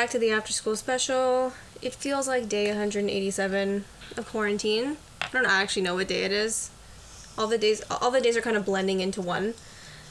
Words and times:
back 0.00 0.08
to 0.08 0.18
the 0.18 0.30
after 0.30 0.50
school 0.50 0.74
special. 0.74 1.52
It 1.82 1.94
feels 1.94 2.26
like 2.26 2.48
day 2.48 2.68
187 2.68 3.84
of 4.16 4.26
quarantine. 4.26 4.96
I 5.20 5.28
don't 5.30 5.44
actually 5.44 5.82
know 5.82 5.94
what 5.94 6.08
day 6.08 6.24
it 6.24 6.32
is. 6.32 6.70
All 7.36 7.46
the 7.46 7.58
days, 7.58 7.82
all 7.90 8.10
the 8.10 8.22
days 8.22 8.34
are 8.34 8.40
kind 8.40 8.56
of 8.56 8.64
blending 8.64 9.00
into 9.00 9.20
one. 9.20 9.52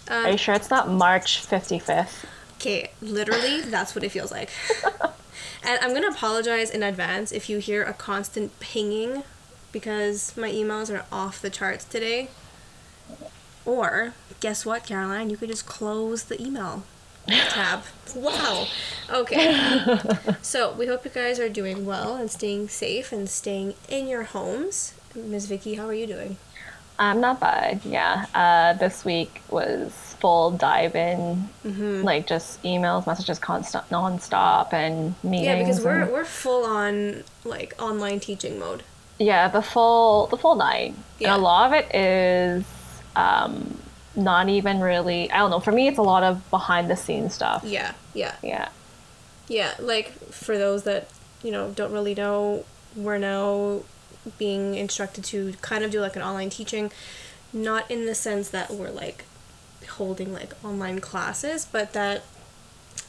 Um, 0.07 0.25
Are 0.27 0.29
you 0.29 0.37
sure 0.37 0.53
it's 0.53 0.69
not 0.69 0.91
March 0.91 1.43
55th? 1.43 2.23
Okay, 2.57 2.91
literally, 3.01 3.61
that's 3.61 3.95
what 3.95 4.03
it 4.03 4.09
feels 4.09 4.31
like. 4.31 4.51
and 5.63 5.79
I'm 5.81 5.91
gonna 5.95 6.09
apologize 6.09 6.69
in 6.69 6.83
advance 6.83 7.31
if 7.31 7.49
you 7.49 7.57
hear 7.57 7.81
a 7.83 7.93
constant 7.93 8.59
pinging 8.59 9.23
because 9.71 10.37
my 10.37 10.51
emails 10.51 10.95
are 10.95 11.05
off 11.11 11.41
the 11.41 11.49
charts 11.49 11.83
today. 11.83 12.29
Or, 13.65 14.13
guess 14.39 14.67
what, 14.67 14.85
Caroline? 14.85 15.31
You 15.31 15.37
could 15.37 15.49
just 15.49 15.65
close 15.65 16.25
the 16.25 16.39
email 16.39 16.83
tab. 17.27 17.83
Wow. 18.15 18.65
Okay. 19.09 19.97
so, 20.41 20.73
we 20.73 20.87
hope 20.87 21.05
you 21.05 21.11
guys 21.11 21.39
are 21.39 21.49
doing 21.49 21.85
well 21.85 22.15
and 22.15 22.29
staying 22.31 22.69
safe 22.69 23.11
and 23.11 23.29
staying 23.29 23.75
in 23.87 24.07
your 24.07 24.23
homes. 24.23 24.93
Ms. 25.15 25.45
Vicki, 25.47 25.75
how 25.75 25.87
are 25.87 25.93
you 25.93 26.07
doing? 26.07 26.37
I'm 26.97 27.21
not 27.21 27.39
bad. 27.39 27.81
Yeah. 27.85 28.25
Uh, 28.35 28.73
this 28.73 29.05
week 29.05 29.41
was 29.49 29.93
full 30.19 30.51
dive 30.51 30.95
in, 30.95 31.49
Mm-hmm. 31.65 32.03
like 32.03 32.27
just 32.27 32.61
emails, 32.63 33.07
messages, 33.07 33.39
constant, 33.39 33.87
nonstop, 33.89 34.73
and 34.73 35.15
meetings. 35.23 35.45
Yeah, 35.45 35.59
because 35.59 35.81
we're 35.85 36.01
and- 36.01 36.11
we're 36.11 36.25
full 36.25 36.65
on 36.65 37.23
like 37.45 37.73
online 37.81 38.19
teaching 38.19 38.59
mode. 38.59 38.83
yeah 39.17 39.47
the 39.47 39.61
full 39.61 40.27
the 40.27 40.37
full 40.37 40.55
night, 40.55 40.93
Yeah. 41.19 41.33
and 41.33 41.41
a 41.41 41.43
lot 41.43 41.67
of 41.67 41.73
it 41.73 41.95
is 41.95 42.65
um, 43.15 43.78
not 44.23 44.49
even 44.49 44.79
really. 44.79 45.31
I 45.31 45.37
don't 45.37 45.51
know. 45.51 45.59
For 45.59 45.71
me, 45.71 45.87
it's 45.87 45.97
a 45.97 46.03
lot 46.03 46.23
of 46.23 46.47
behind 46.49 46.89
the 46.89 46.95
scenes 46.95 47.33
stuff. 47.33 47.63
Yeah, 47.65 47.93
yeah. 48.13 48.35
Yeah. 48.43 48.69
Yeah, 49.47 49.73
like 49.79 50.11
for 50.31 50.57
those 50.57 50.83
that, 50.83 51.09
you 51.41 51.51
know, 51.51 51.71
don't 51.71 51.91
really 51.91 52.13
know, 52.13 52.65
we're 52.95 53.17
now 53.17 53.81
being 54.37 54.75
instructed 54.75 55.23
to 55.25 55.53
kind 55.61 55.83
of 55.83 55.91
do 55.91 56.01
like 56.01 56.15
an 56.15 56.21
online 56.21 56.49
teaching, 56.49 56.91
not 57.51 57.89
in 57.89 58.05
the 58.05 58.13
sense 58.13 58.49
that 58.49 58.69
we're 58.69 58.91
like 58.91 59.25
holding 59.87 60.31
like 60.33 60.53
online 60.63 60.99
classes, 60.99 61.65
but 61.65 61.93
that 61.93 62.23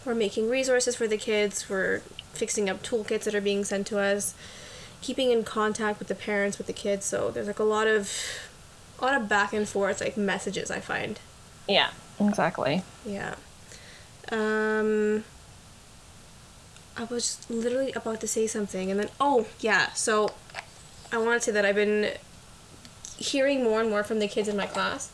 we're 0.05 0.15
making 0.15 0.49
resources 0.49 0.97
for 0.97 1.07
the 1.07 1.19
kids, 1.19 1.69
we're 1.69 2.01
fixing 2.33 2.71
up 2.71 2.83
toolkits 2.83 3.25
that 3.25 3.35
are 3.35 3.41
being 3.41 3.65
sent 3.65 3.87
to 3.89 3.99
us, 3.99 4.35
keeping 5.03 5.31
in 5.31 5.45
contact 5.45 5.99
with 5.99 6.09
the 6.09 6.15
parents, 6.15 6.57
with 6.57 6.67
the 6.67 6.73
kids. 6.73 7.05
So 7.05 7.31
there's 7.31 7.49
like 7.49 7.59
a 7.59 7.65
lot 7.65 7.87
of 7.87 8.11
a 9.01 9.05
lot 9.05 9.21
of 9.21 9.29
back 9.29 9.53
and 9.53 9.69
forth 9.69 10.01
like 10.01 10.17
messages 10.17 10.71
I 10.71 10.81
find. 10.81 11.19
Yeah. 11.69 11.91
Exactly. 12.21 12.83
Yeah. 13.07 13.35
Um 14.31 15.25
I 16.97 17.05
was 17.05 17.37
just 17.37 17.51
literally 17.51 17.93
about 17.93 18.21
to 18.21 18.29
say 18.29 18.47
something 18.47 18.91
and 18.91 19.01
then 19.01 19.09
oh 19.19 19.47
yeah, 19.61 19.93
so 19.93 20.33
I 21.13 21.19
want 21.19 21.41
to 21.41 21.47
say 21.47 21.53
that 21.53 21.65
I've 21.65 21.75
been 21.75 22.13
hearing 23.17 23.63
more 23.63 23.81
and 23.81 23.91
more 23.91 24.03
from 24.05 24.19
the 24.19 24.29
kids 24.29 24.49
in 24.49 24.57
my 24.57 24.67
class. 24.67 25.11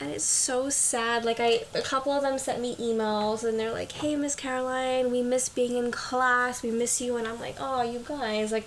And 0.00 0.10
it's 0.10 0.24
so 0.24 0.68
sad. 0.70 1.24
Like 1.24 1.38
I 1.38 1.64
a 1.74 1.82
couple 1.82 2.12
of 2.12 2.22
them 2.22 2.38
sent 2.38 2.60
me 2.60 2.74
emails 2.76 3.44
and 3.44 3.58
they're 3.58 3.72
like, 3.72 3.92
"Hey 3.92 4.16
Miss 4.16 4.34
Caroline, 4.34 5.10
we 5.10 5.22
miss 5.22 5.48
being 5.48 5.76
in 5.76 5.90
class. 5.92 6.62
We 6.62 6.70
miss 6.70 7.00
you." 7.00 7.16
And 7.16 7.28
I'm 7.28 7.38
like, 7.38 7.56
"Oh, 7.60 7.82
you 7.82 8.00
guys, 8.00 8.50
like 8.52 8.66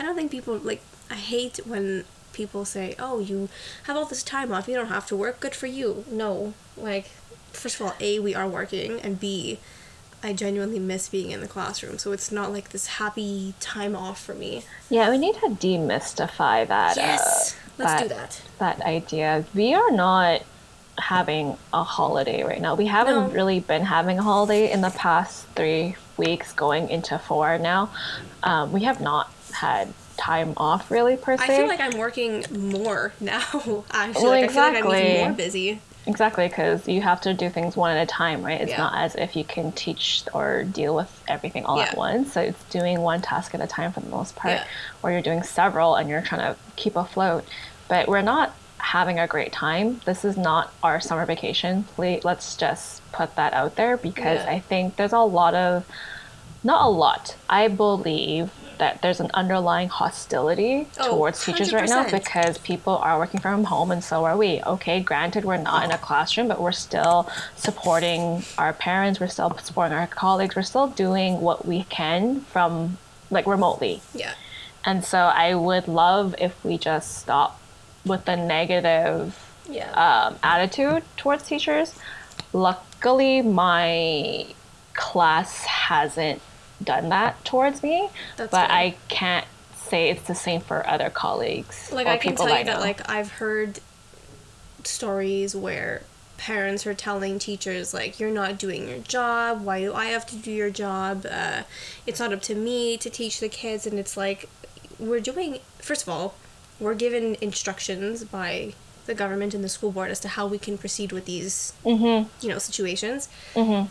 I 0.00 0.02
don't 0.04 0.16
think 0.16 0.30
people 0.30 0.56
like 0.56 0.80
I 1.10 1.14
hate 1.14 1.58
when 1.66 2.04
people 2.32 2.64
say, 2.64 2.94
"Oh, 2.98 3.20
you 3.20 3.48
have 3.84 3.96
all 3.96 4.04
this 4.04 4.22
time 4.22 4.52
off. 4.52 4.68
You 4.68 4.74
don't 4.74 4.88
have 4.88 5.06
to 5.08 5.16
work. 5.16 5.40
Good 5.40 5.54
for 5.54 5.66
you." 5.66 6.04
No. 6.10 6.54
Like 6.76 7.06
first 7.52 7.78
of 7.80 7.86
all, 7.86 7.94
A, 8.00 8.18
we 8.18 8.34
are 8.34 8.48
working 8.48 8.98
and 9.00 9.20
B, 9.20 9.58
I 10.22 10.32
genuinely 10.32 10.78
miss 10.78 11.08
being 11.08 11.30
in 11.32 11.40
the 11.40 11.48
classroom. 11.48 11.98
So 11.98 12.12
it's 12.12 12.32
not 12.32 12.50
like 12.52 12.70
this 12.70 12.86
happy 12.86 13.54
time 13.60 13.94
off 13.94 14.22
for 14.24 14.34
me. 14.34 14.62
Yeah, 14.88 15.10
we 15.10 15.18
need 15.18 15.34
to 15.36 15.48
demystify 15.50 16.66
that. 16.68 16.96
Yes. 16.96 17.54
uh, 17.54 17.58
Let's 17.84 18.02
do 18.02 18.08
that. 18.08 18.42
That 18.58 18.80
idea. 18.82 19.44
We 19.54 19.74
are 19.74 19.90
not 19.90 20.42
having 20.98 21.56
a 21.72 21.82
holiday 21.82 22.42
right 22.42 22.60
now. 22.60 22.74
We 22.74 22.86
haven't 22.86 23.28
No. 23.28 23.34
really 23.34 23.60
been 23.60 23.82
having 23.86 24.18
a 24.18 24.22
holiday 24.22 24.70
in 24.70 24.80
the 24.82 24.90
past 24.90 25.46
three 25.56 25.96
weeks, 26.16 26.52
going 26.52 26.88
into 26.90 27.18
four 27.18 27.58
now. 27.58 27.90
Um, 28.42 28.72
we 28.72 28.84
have 28.84 29.00
not 29.00 29.30
had 29.52 29.92
time 30.16 30.54
off 30.56 30.90
really 30.90 31.16
per 31.16 31.36
se. 31.36 31.44
I 31.44 31.56
feel 31.58 31.66
like 31.68 31.80
I'm 31.80 31.98
working 31.98 32.44
more 32.50 33.12
now. 33.20 33.84
Actually, 33.90 34.22
Well, 34.22 34.30
like, 34.32 34.44
I 34.44 34.48
feel 34.48 34.62
like 34.62 34.84
I'm 34.84 34.94
even 34.94 35.20
more 35.28 35.32
busy. 35.32 35.80
Exactly, 36.04 36.48
because 36.48 36.88
you 36.88 37.00
have 37.00 37.20
to 37.20 37.32
do 37.32 37.48
things 37.48 37.76
one 37.76 37.96
at 37.96 38.02
a 38.02 38.06
time, 38.06 38.42
right? 38.44 38.60
It's 38.60 38.70
Yeah. 38.72 38.78
not 38.78 38.94
as 38.98 39.14
if 39.14 39.36
you 39.36 39.44
can 39.44 39.70
teach 39.70 40.24
or 40.34 40.64
deal 40.64 40.96
with 40.96 41.22
everything 41.28 41.64
all 41.64 41.80
at 41.80 41.96
once. 41.96 42.32
So 42.32 42.40
it's 42.40 42.62
doing 42.64 43.00
one 43.02 43.22
task 43.22 43.54
at 43.54 43.60
a 43.60 43.68
time 43.68 43.92
for 43.92 44.00
the 44.00 44.08
most 44.08 44.34
part, 44.34 44.54
Yeah. 44.54 44.64
or 45.02 45.12
you're 45.12 45.22
doing 45.22 45.44
several 45.44 45.94
and 45.94 46.08
you're 46.10 46.20
trying 46.22 46.40
to 46.40 46.56
keep 46.74 46.96
afloat. 46.96 47.44
But 47.86 48.08
we're 48.08 48.20
not 48.20 48.52
having 48.78 49.20
a 49.20 49.28
great 49.28 49.52
time. 49.52 50.00
This 50.04 50.24
is 50.24 50.36
not 50.36 50.72
our 50.82 51.00
summer 51.00 51.24
vacation. 51.24 51.84
Let's 51.96 52.56
just 52.56 53.00
put 53.12 53.36
that 53.36 53.52
out 53.52 53.76
there 53.76 53.96
because 53.96 54.40
Yeah. 54.44 54.50
I 54.50 54.58
think 54.58 54.96
there's 54.96 55.12
a 55.12 55.20
lot 55.20 55.54
of, 55.54 55.84
not 56.64 56.84
a 56.84 56.88
lot, 56.88 57.36
I 57.48 57.68
believe 57.68 58.50
that 58.82 59.00
there's 59.00 59.20
an 59.20 59.30
underlying 59.32 59.88
hostility 59.88 60.88
Oh, 60.98 61.10
towards 61.10 61.44
teachers 61.44 61.72
right 61.72 61.88
now 61.88 62.02
because 62.10 62.58
people 62.58 62.96
are 62.96 63.16
working 63.16 63.38
from 63.38 63.62
home 63.62 63.92
and 63.92 64.02
so 64.02 64.24
are 64.24 64.36
we. 64.36 64.60
Okay, 64.64 64.98
granted, 64.98 65.44
we're 65.44 65.56
not 65.56 65.84
in 65.84 65.92
a 65.92 65.98
classroom, 65.98 66.48
but 66.48 66.60
we're 66.60 66.72
still 66.72 67.30
supporting 67.54 68.42
our 68.58 68.72
parents, 68.72 69.20
we're 69.20 69.28
still 69.28 69.56
supporting 69.62 69.96
our 69.96 70.08
colleagues, 70.08 70.56
we're 70.56 70.62
still 70.62 70.88
doing 70.88 71.40
what 71.40 71.64
we 71.64 71.84
can 71.84 72.40
from 72.40 72.98
like 73.30 73.46
remotely. 73.46 74.02
Yeah. 74.14 74.34
And 74.84 75.04
so 75.04 75.18
I 75.18 75.54
would 75.54 75.86
love 75.86 76.34
if 76.40 76.52
we 76.64 76.76
just 76.76 77.18
stop 77.18 77.60
with 78.04 78.24
the 78.24 78.34
negative 78.34 79.38
Yeah. 79.70 79.92
um, 79.92 80.40
attitude 80.42 81.04
towards 81.16 81.44
teachers. 81.44 81.94
Luckily, 82.52 83.42
my 83.42 84.46
class 84.94 85.64
hasn't 85.66 86.42
done 86.84 87.08
that 87.10 87.44
towards 87.44 87.82
me, 87.82 88.08
That's 88.36 88.50
but 88.50 88.66
good. 88.68 88.74
I 88.74 88.94
can't 89.08 89.46
say 89.74 90.10
it's 90.10 90.22
the 90.26 90.34
same 90.34 90.60
for 90.60 90.88
other 90.88 91.10
colleagues 91.10 91.92
like 91.92 92.06
I 92.06 92.16
can 92.16 92.34
tell 92.34 92.50
I 92.50 92.60
you 92.60 92.64
that 92.64 92.80
like 92.80 93.06
I've 93.10 93.30
heard 93.32 93.78
stories 94.84 95.54
where 95.54 96.02
parents 96.38 96.86
are 96.86 96.94
telling 96.94 97.38
teachers 97.38 97.92
like 97.94 98.18
you're 98.18 98.30
not 98.30 98.58
doing 98.58 98.88
your 98.88 98.98
job 98.98 99.62
why 99.62 99.80
do 99.80 99.94
i 99.94 100.06
have 100.06 100.26
to 100.26 100.34
do 100.34 100.50
your 100.50 100.70
job 100.70 101.24
uh, 101.30 101.62
it's 102.06 102.18
not 102.18 102.32
up 102.32 102.42
to 102.42 102.54
me 102.54 102.96
to 102.96 103.08
teach 103.08 103.38
the 103.38 103.48
kids 103.48 103.86
and 103.86 103.96
it's 103.98 104.16
like 104.16 104.48
we're 104.98 105.20
doing 105.20 105.58
first 105.78 106.02
of 106.02 106.08
all 106.08 106.34
we're 106.80 106.94
given 106.94 107.36
instructions 107.40 108.24
by 108.24 108.72
the 109.06 109.14
government 109.14 109.54
and 109.54 109.62
the 109.62 109.68
school 109.68 109.92
board 109.92 110.10
as 110.10 110.18
to 110.18 110.28
how 110.28 110.46
we 110.46 110.58
can 110.58 110.76
proceed 110.76 111.12
with 111.12 111.26
these 111.26 111.74
Mhm. 111.84 112.26
you 112.40 112.48
know 112.48 112.58
situations 112.58 113.28
Mhm. 113.54 113.88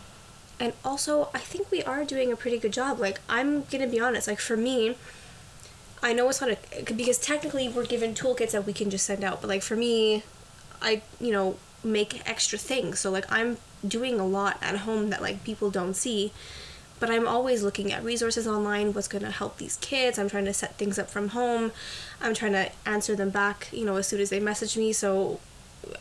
And 0.62 0.74
also 0.86 1.30
i 1.34 1.40
think 1.40 1.70
we 1.72 1.82
are 1.84 2.06
doing 2.06 2.32
a 2.32 2.36
pretty 2.36 2.58
good 2.58 2.72
job. 2.72 3.00
Like 3.00 3.20
i'm 3.28 3.64
gonna 3.64 3.88
be 3.88 4.00
honest 4.00 4.28
like 4.28 4.40
for 4.40 4.56
me 4.56 4.96
i 6.04 6.14
know 6.14 6.30
it's 6.30 6.40
not 6.40 6.52
a 6.52 6.58
because 6.94 7.18
technically 7.18 7.68
we're 7.68 7.86
given 7.86 8.14
toolkits 8.14 8.52
that 8.52 8.66
we 8.66 8.74
can 8.74 8.90
just 8.90 9.06
send 9.06 9.24
out 9.24 9.42
but 9.42 9.48
like 9.48 9.64
for 9.64 9.76
me 9.76 10.24
i 10.82 11.02
you 11.20 11.32
know 11.32 11.58
make 11.84 12.22
extra 12.30 12.60
things. 12.60 13.00
So 13.00 13.10
like 13.10 13.26
i'm 13.32 13.58
doing 13.86 14.20
a 14.20 14.26
lot 14.26 14.60
at 14.62 14.78
home 14.78 15.10
that 15.10 15.22
like 15.22 15.44
people 15.44 15.72
don't 15.72 15.96
see 15.96 16.32
but 17.00 17.10
i'm 17.10 17.28
always 17.28 17.64
looking 17.64 17.92
at 17.92 18.04
resources 18.04 18.48
online 18.48 18.94
what's 18.94 19.08
going 19.08 19.24
to 19.24 19.32
help 19.32 19.58
these 19.58 19.78
kids. 19.78 20.20
I'm 20.20 20.30
trying 20.30 20.46
to 20.46 20.54
set 20.54 20.76
things 20.76 21.00
up 21.00 21.10
from 21.10 21.30
home. 21.30 21.72
I'm 22.22 22.36
trying 22.36 22.54
to 22.54 22.70
answer 22.86 23.16
them 23.16 23.32
back 23.32 23.70
you 23.72 23.84
know 23.84 23.96
as 23.96 24.08
soon 24.08 24.22
as 24.22 24.30
they 24.30 24.40
message 24.40 24.78
me. 24.78 24.94
So 24.94 25.40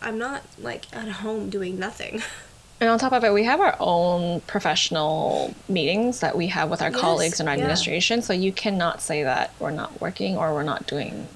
i'm 0.03 0.19
not 0.19 0.43
like 0.59 0.95
at 0.95 1.09
home 1.09 1.49
doing 1.49 1.79
nothing 1.79 2.23
And 2.81 2.89
on 2.89 2.99
top 2.99 3.13
of 3.13 3.25
it, 3.25 3.33
we 3.33 3.45
have 3.45 3.61
our 3.61 3.77
own 3.79 4.41
professional 4.43 5.55
meetings 5.69 6.21
that 6.21 6.37
we 6.37 6.47
have 6.47 6.71
with 6.71 6.81
our 6.81 6.91
Yes, 6.91 7.01
colleagues 7.01 7.41
in 7.41 7.47
our 7.47 7.55
yeah. 7.55 7.61
administration. 7.61 8.23
So 8.23 8.33
you 8.33 8.53
cannot 8.53 9.03
say 9.03 9.23
that 9.23 9.53
we're 9.59 9.71
not 9.71 10.01
working 10.01 10.37
or 10.37 10.55
we're 10.55 10.63
not 10.63 10.87
doing 10.87 11.29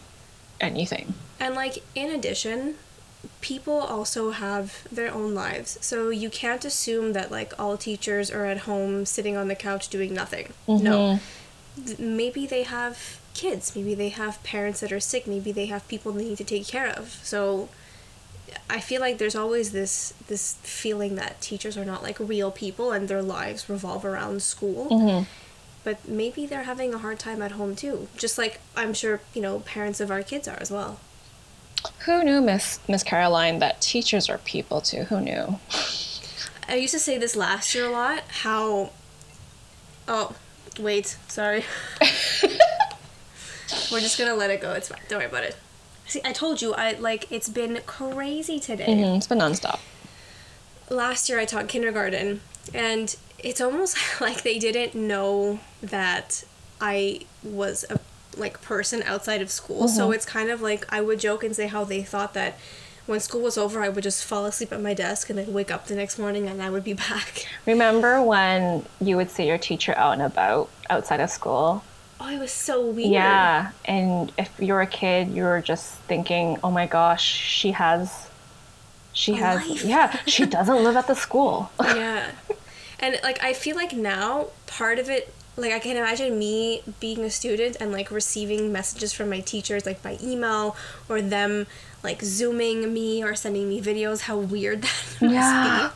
anything. 0.61 1.13
And 1.39 1.55
like 1.55 1.83
in 1.95 2.11
addition, 2.11 2.77
people 3.43 3.79
also 3.79 4.31
have 4.31 4.87
their 4.91 5.13
own 5.13 5.35
lives. 5.35 5.77
So 5.83 6.09
you 6.09 6.31
can't 6.31 6.65
assume 6.65 7.13
that 7.13 7.31
like 7.31 7.53
all 7.59 7.77
teachers 7.77 8.31
are 8.31 8.47
at 8.47 8.59
home 8.61 9.05
sitting 9.05 9.37
on 9.37 9.49
the 9.49 9.55
couch 9.55 9.89
doing 9.89 10.15
nothing. 10.15 10.55
No. 10.67 11.21
Mm-hmm. 11.79 12.17
Maybe 12.17 12.47
they 12.47 12.63
have 12.63 13.21
kids, 13.35 13.75
maybe 13.75 13.95
they 13.95 14.11
have 14.11 14.43
parents 14.45 14.81
that 14.81 14.93
are 14.93 15.01
sick, 15.01 15.27
maybe 15.27 15.53
they 15.53 15.67
have 15.67 15.87
people 15.89 16.13
they 16.13 16.25
need 16.25 16.39
to 16.39 16.45
take 16.45 16.67
care 16.67 16.89
of. 16.89 17.21
So 17.23 17.69
I 18.69 18.81
feel 18.81 19.01
like 19.01 19.19
there's 19.19 19.35
always 19.35 19.73
this 19.73 20.15
this 20.27 20.55
feeling 20.63 21.17
that 21.17 21.41
teachers 21.41 21.77
are 21.77 21.85
not 21.85 22.03
like 22.03 22.19
real 22.19 22.51
people 22.51 22.93
and 22.93 23.09
their 23.09 23.23
lives 23.23 23.69
revolve 23.69 24.05
around 24.05 24.43
school. 24.43 24.89
Mm-hmm. 24.89 25.25
But 25.85 26.09
maybe 26.09 26.47
they're 26.47 26.63
having 26.63 26.95
a 26.95 26.99
hard 26.99 27.19
time 27.19 27.43
at 27.43 27.53
home 27.53 27.77
too. 27.77 28.09
Just 28.17 28.39
like 28.39 28.61
I'm 28.77 28.95
sure, 28.95 29.21
you 29.35 29.43
know, 29.43 29.61
parents 29.61 30.01
of 30.01 30.11
our 30.11 30.23
kids 30.23 30.49
are 30.49 30.59
as 30.61 30.71
well. 30.71 31.01
Who 32.07 32.25
knew, 32.25 32.41
Miss 32.41 32.81
Miss 32.89 33.03
Caroline, 33.03 33.59
that 33.59 33.81
teachers 33.81 34.31
are 34.31 34.39
people 34.39 34.81
too? 34.81 35.05
Who 35.05 35.21
knew? 35.21 35.59
I 36.67 36.77
used 36.77 36.95
to 36.95 37.01
say 37.01 37.19
this 37.19 37.37
last 37.37 37.75
year 37.75 37.87
a 37.87 37.91
lot 37.91 38.23
how 38.43 38.91
Oh, 40.07 40.35
wait. 40.79 41.17
Sorry. 41.29 41.65
We're 43.91 44.01
just 44.01 44.19
gonna 44.19 44.35
let 44.35 44.51
it 44.51 44.61
go. 44.61 44.73
It's 44.73 44.89
fine. 44.89 45.01
Don't 45.09 45.19
worry 45.19 45.29
about 45.29 45.45
it. 45.45 45.57
See, 46.07 46.21
I 46.25 46.33
told 46.33 46.61
you, 46.63 46.75
I 46.75 46.93
like 46.93 47.31
it's 47.33 47.49
been 47.49 47.81
crazy 47.87 48.61
today. 48.61 48.87
Mhm, 48.87 49.17
It's 49.17 49.27
been 49.27 49.39
nonstop. 49.39 49.79
Last 50.91 51.29
year 51.29 51.39
I 51.41 51.45
taught 51.45 51.69
kindergarten, 51.69 52.41
and 52.75 53.15
it's 53.39 53.61
almost 53.61 53.97
like 54.21 54.43
they 54.43 54.59
didn't 54.59 54.95
know 54.95 55.61
that 55.83 56.45
I 56.81 57.21
was 57.43 57.85
a 57.91 57.99
like 58.37 58.61
person 58.63 59.03
outside 59.05 59.41
of 59.41 59.51
school. 59.51 59.87
So 59.89 60.11
it's 60.11 60.27
kind 60.27 60.51
of 60.51 60.61
like 60.61 60.85
I 60.93 61.01
would 61.01 61.21
joke 61.21 61.45
and 61.45 61.55
say 61.55 61.69
how 61.69 61.85
they 61.85 62.03
thought 62.03 62.35
that 62.35 62.59
when 63.07 63.21
school 63.21 63.43
was 63.43 63.57
over, 63.57 63.83
I 63.83 63.89
would 63.89 64.03
just 64.03 64.25
fall 64.25 64.45
asleep 64.47 64.73
at 64.73 64.81
my 64.81 64.93
desk 64.93 65.31
and 65.31 65.39
then 65.39 65.53
wake 65.53 65.71
up 65.71 65.87
the 65.87 65.95
next 65.95 66.19
morning 66.19 66.49
and 66.49 66.61
I 66.61 66.69
would 66.69 66.83
be 66.85 66.93
back. 67.09 67.47
Remember 67.65 68.21
when 68.23 68.85
you 69.01 69.17
would 69.17 69.31
see 69.31 69.47
your 69.47 69.59
teacher 69.59 69.95
out 69.97 70.15
and 70.15 70.23
about 70.23 70.69
outside 70.91 71.21
of 71.21 71.31
school? 71.31 71.85
Oh, 72.27 72.31
it 72.31 72.39
was 72.39 72.51
so 72.53 72.87
weird. 72.87 73.11
Yeah, 73.13 73.73
and 73.85 74.33
if 74.39 74.51
you're 74.59 74.81
a 74.81 74.87
kid, 74.87 75.29
you're 75.31 75.61
just 75.61 75.93
thinking, 76.09 76.57
"Oh 76.65 76.71
my 76.71 76.87
gosh, 76.87 77.23
she 77.25 77.73
has, 77.73 78.29
she 79.13 79.33
A 79.33 79.37
has, 79.37 79.69
life. 79.69 79.85
yeah, 79.85 80.17
she 80.27 80.47
doesn't 80.57 80.83
live 80.83 80.97
at 80.97 81.07
the 81.07 81.15
school." 81.15 81.71
yeah 81.81 82.31
and 83.01 83.19
like 83.25 83.43
i 83.43 83.53
feel 83.53 83.75
like 83.77 83.93
now 83.93 84.47
part 84.69 84.99
of 85.01 85.11
it 85.11 85.35
like 85.57 85.73
i 85.73 85.79
can 85.81 85.97
imagine 85.97 86.39
me 86.39 86.81
being 87.01 87.21
a 87.25 87.29
student 87.31 87.77
and 87.81 87.91
like 87.93 88.09
receiving 88.11 88.73
messages 88.73 89.13
from 89.13 89.29
my 89.29 89.41
teachers 89.41 89.85
like 89.85 90.01
by 90.03 90.17
email 90.23 90.77
or 91.09 91.21
them 91.21 91.67
like 92.05 92.23
zooming 92.23 92.95
me 92.95 93.23
or 93.23 93.35
sending 93.35 93.69
me 93.69 93.81
videos 93.83 94.23
how 94.23 94.39
weird 94.39 94.83
that 94.83 95.05
must 95.21 95.33
Yeah. 95.35 95.91
be 95.91 95.95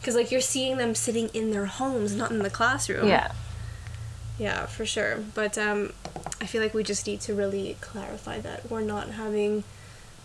because 0.00 0.14
like 0.16 0.30
you're 0.32 0.40
seeing 0.40 0.78
them 0.78 0.94
sitting 0.94 1.28
in 1.34 1.50
their 1.50 1.66
homes 1.66 2.16
not 2.16 2.30
in 2.30 2.38
the 2.40 2.50
classroom 2.50 3.06
yeah, 3.06 3.30
yeah 4.40 4.66
for 4.66 4.84
sure 4.86 5.22
but 5.34 5.56
um 5.58 5.92
i 6.40 6.46
feel 6.46 6.62
like 6.62 6.72
we 6.74 6.82
just 6.82 7.06
need 7.06 7.20
to 7.20 7.34
really 7.34 7.76
clarify 7.80 8.40
that 8.40 8.68
we're 8.70 8.80
not 8.80 9.10
having 9.10 9.62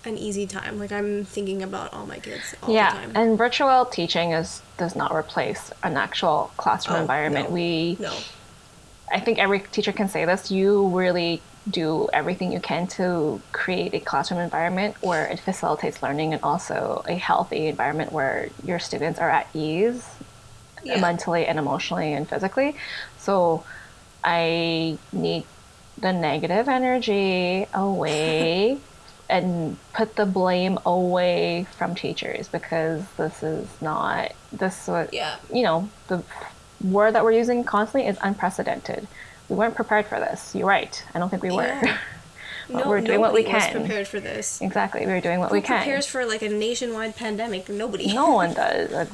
an 0.06 0.18
easy 0.18 0.48
time 0.48 0.80
like 0.80 0.92
i'm 0.92 1.26
thinking 1.26 1.62
about 1.62 1.94
all 1.94 2.06
my 2.06 2.18
kids 2.20 2.56
all 2.64 2.74
yeah, 2.74 2.92
the 2.92 2.98
time 2.98 3.12
and 3.16 3.38
virtual 3.38 3.86
teaching 3.86 4.32
is 4.32 4.62
does 4.78 4.96
not 4.96 5.14
replace 5.14 5.72
an 5.84 5.98
actual 5.98 6.50
classroom 6.58 6.98
Oh, 6.98 7.02
environment. 7.02 7.50
no. 7.50 7.54
We, 7.54 7.98
no 8.00 8.14
I 9.12 9.20
think 9.20 9.38
every 9.38 9.60
teacher 9.60 9.92
can 9.92 10.10
say 10.10 10.26
this. 10.26 10.50
You 10.50 10.88
really 10.88 11.42
do 11.70 12.10
everything 12.12 12.52
you 12.52 12.60
can 12.60 12.88
to 12.88 13.40
create 13.52 13.94
a 13.94 14.00
classroom 14.00 14.40
environment 14.40 14.96
where 15.02 15.28
it 15.28 15.40
facilitates 15.40 16.02
learning 16.02 16.34
and 16.34 16.42
also 16.44 17.04
a 17.08 17.14
healthy 17.14 17.68
environment 17.68 18.12
where 18.12 18.50
your 18.64 18.80
students 18.80 19.20
are 19.20 19.30
at 19.30 19.48
ease 19.54 20.04
Yeah. 20.84 21.00
mentally 21.00 21.46
and 21.46 21.58
emotionally 21.60 22.14
and 22.14 22.28
physically. 22.28 22.76
So 23.20 23.64
I 24.26 24.98
need 25.14 25.46
the 25.98 26.12
negative 26.12 26.68
energy 26.68 27.68
away 27.74 28.80
and 29.30 29.78
put 29.94 30.16
the 30.18 30.26
blame 30.26 30.78
away 30.86 31.68
from 31.78 31.96
teachers 31.96 32.48
because 32.48 33.04
this 33.18 33.42
is 33.44 33.68
not 33.82 34.34
this 34.52 34.88
was 34.88 35.10
Yeah. 35.14 35.38
you 35.54 35.64
know 35.64 35.90
the 36.08 36.24
word 36.84 37.16
that 37.16 37.24
we're 37.24 37.32
using 37.32 37.64
constantly 37.64 38.08
is 38.10 38.18
unprecedented. 38.22 39.08
We 39.50 39.56
weren't 39.56 39.76
prepared 39.76 40.06
for 40.08 40.20
this. 40.20 40.54
You're 40.56 40.68
right. 40.68 41.04
I 41.14 41.20
don't 41.20 41.30
think 41.30 41.44
we 41.44 41.52
were. 41.52 41.82
Yeah. 42.70 42.78
but 42.78 42.88
we're 42.88 43.02
doing 43.02 43.20
what 43.22 43.34
we 43.34 43.44
can. 43.44 43.54
Was 43.74 43.82
prepared 43.88 44.08
for 44.08 44.20
this. 44.20 44.60
exactly. 44.62 45.06
We're 45.06 45.22
doing 45.22 45.40
what 45.40 45.50
Who 45.50 45.56
we 45.56 45.62
can. 45.62 45.78
prepares 45.84 46.06
for 46.08 46.26
like 46.26 46.42
a 46.42 46.50
nationwide 46.50 47.16
pandemic? 47.16 47.70
Nobody. 47.70 48.12
no 48.14 48.32
one 48.32 48.54
does 48.54 48.92
like, 48.92 49.10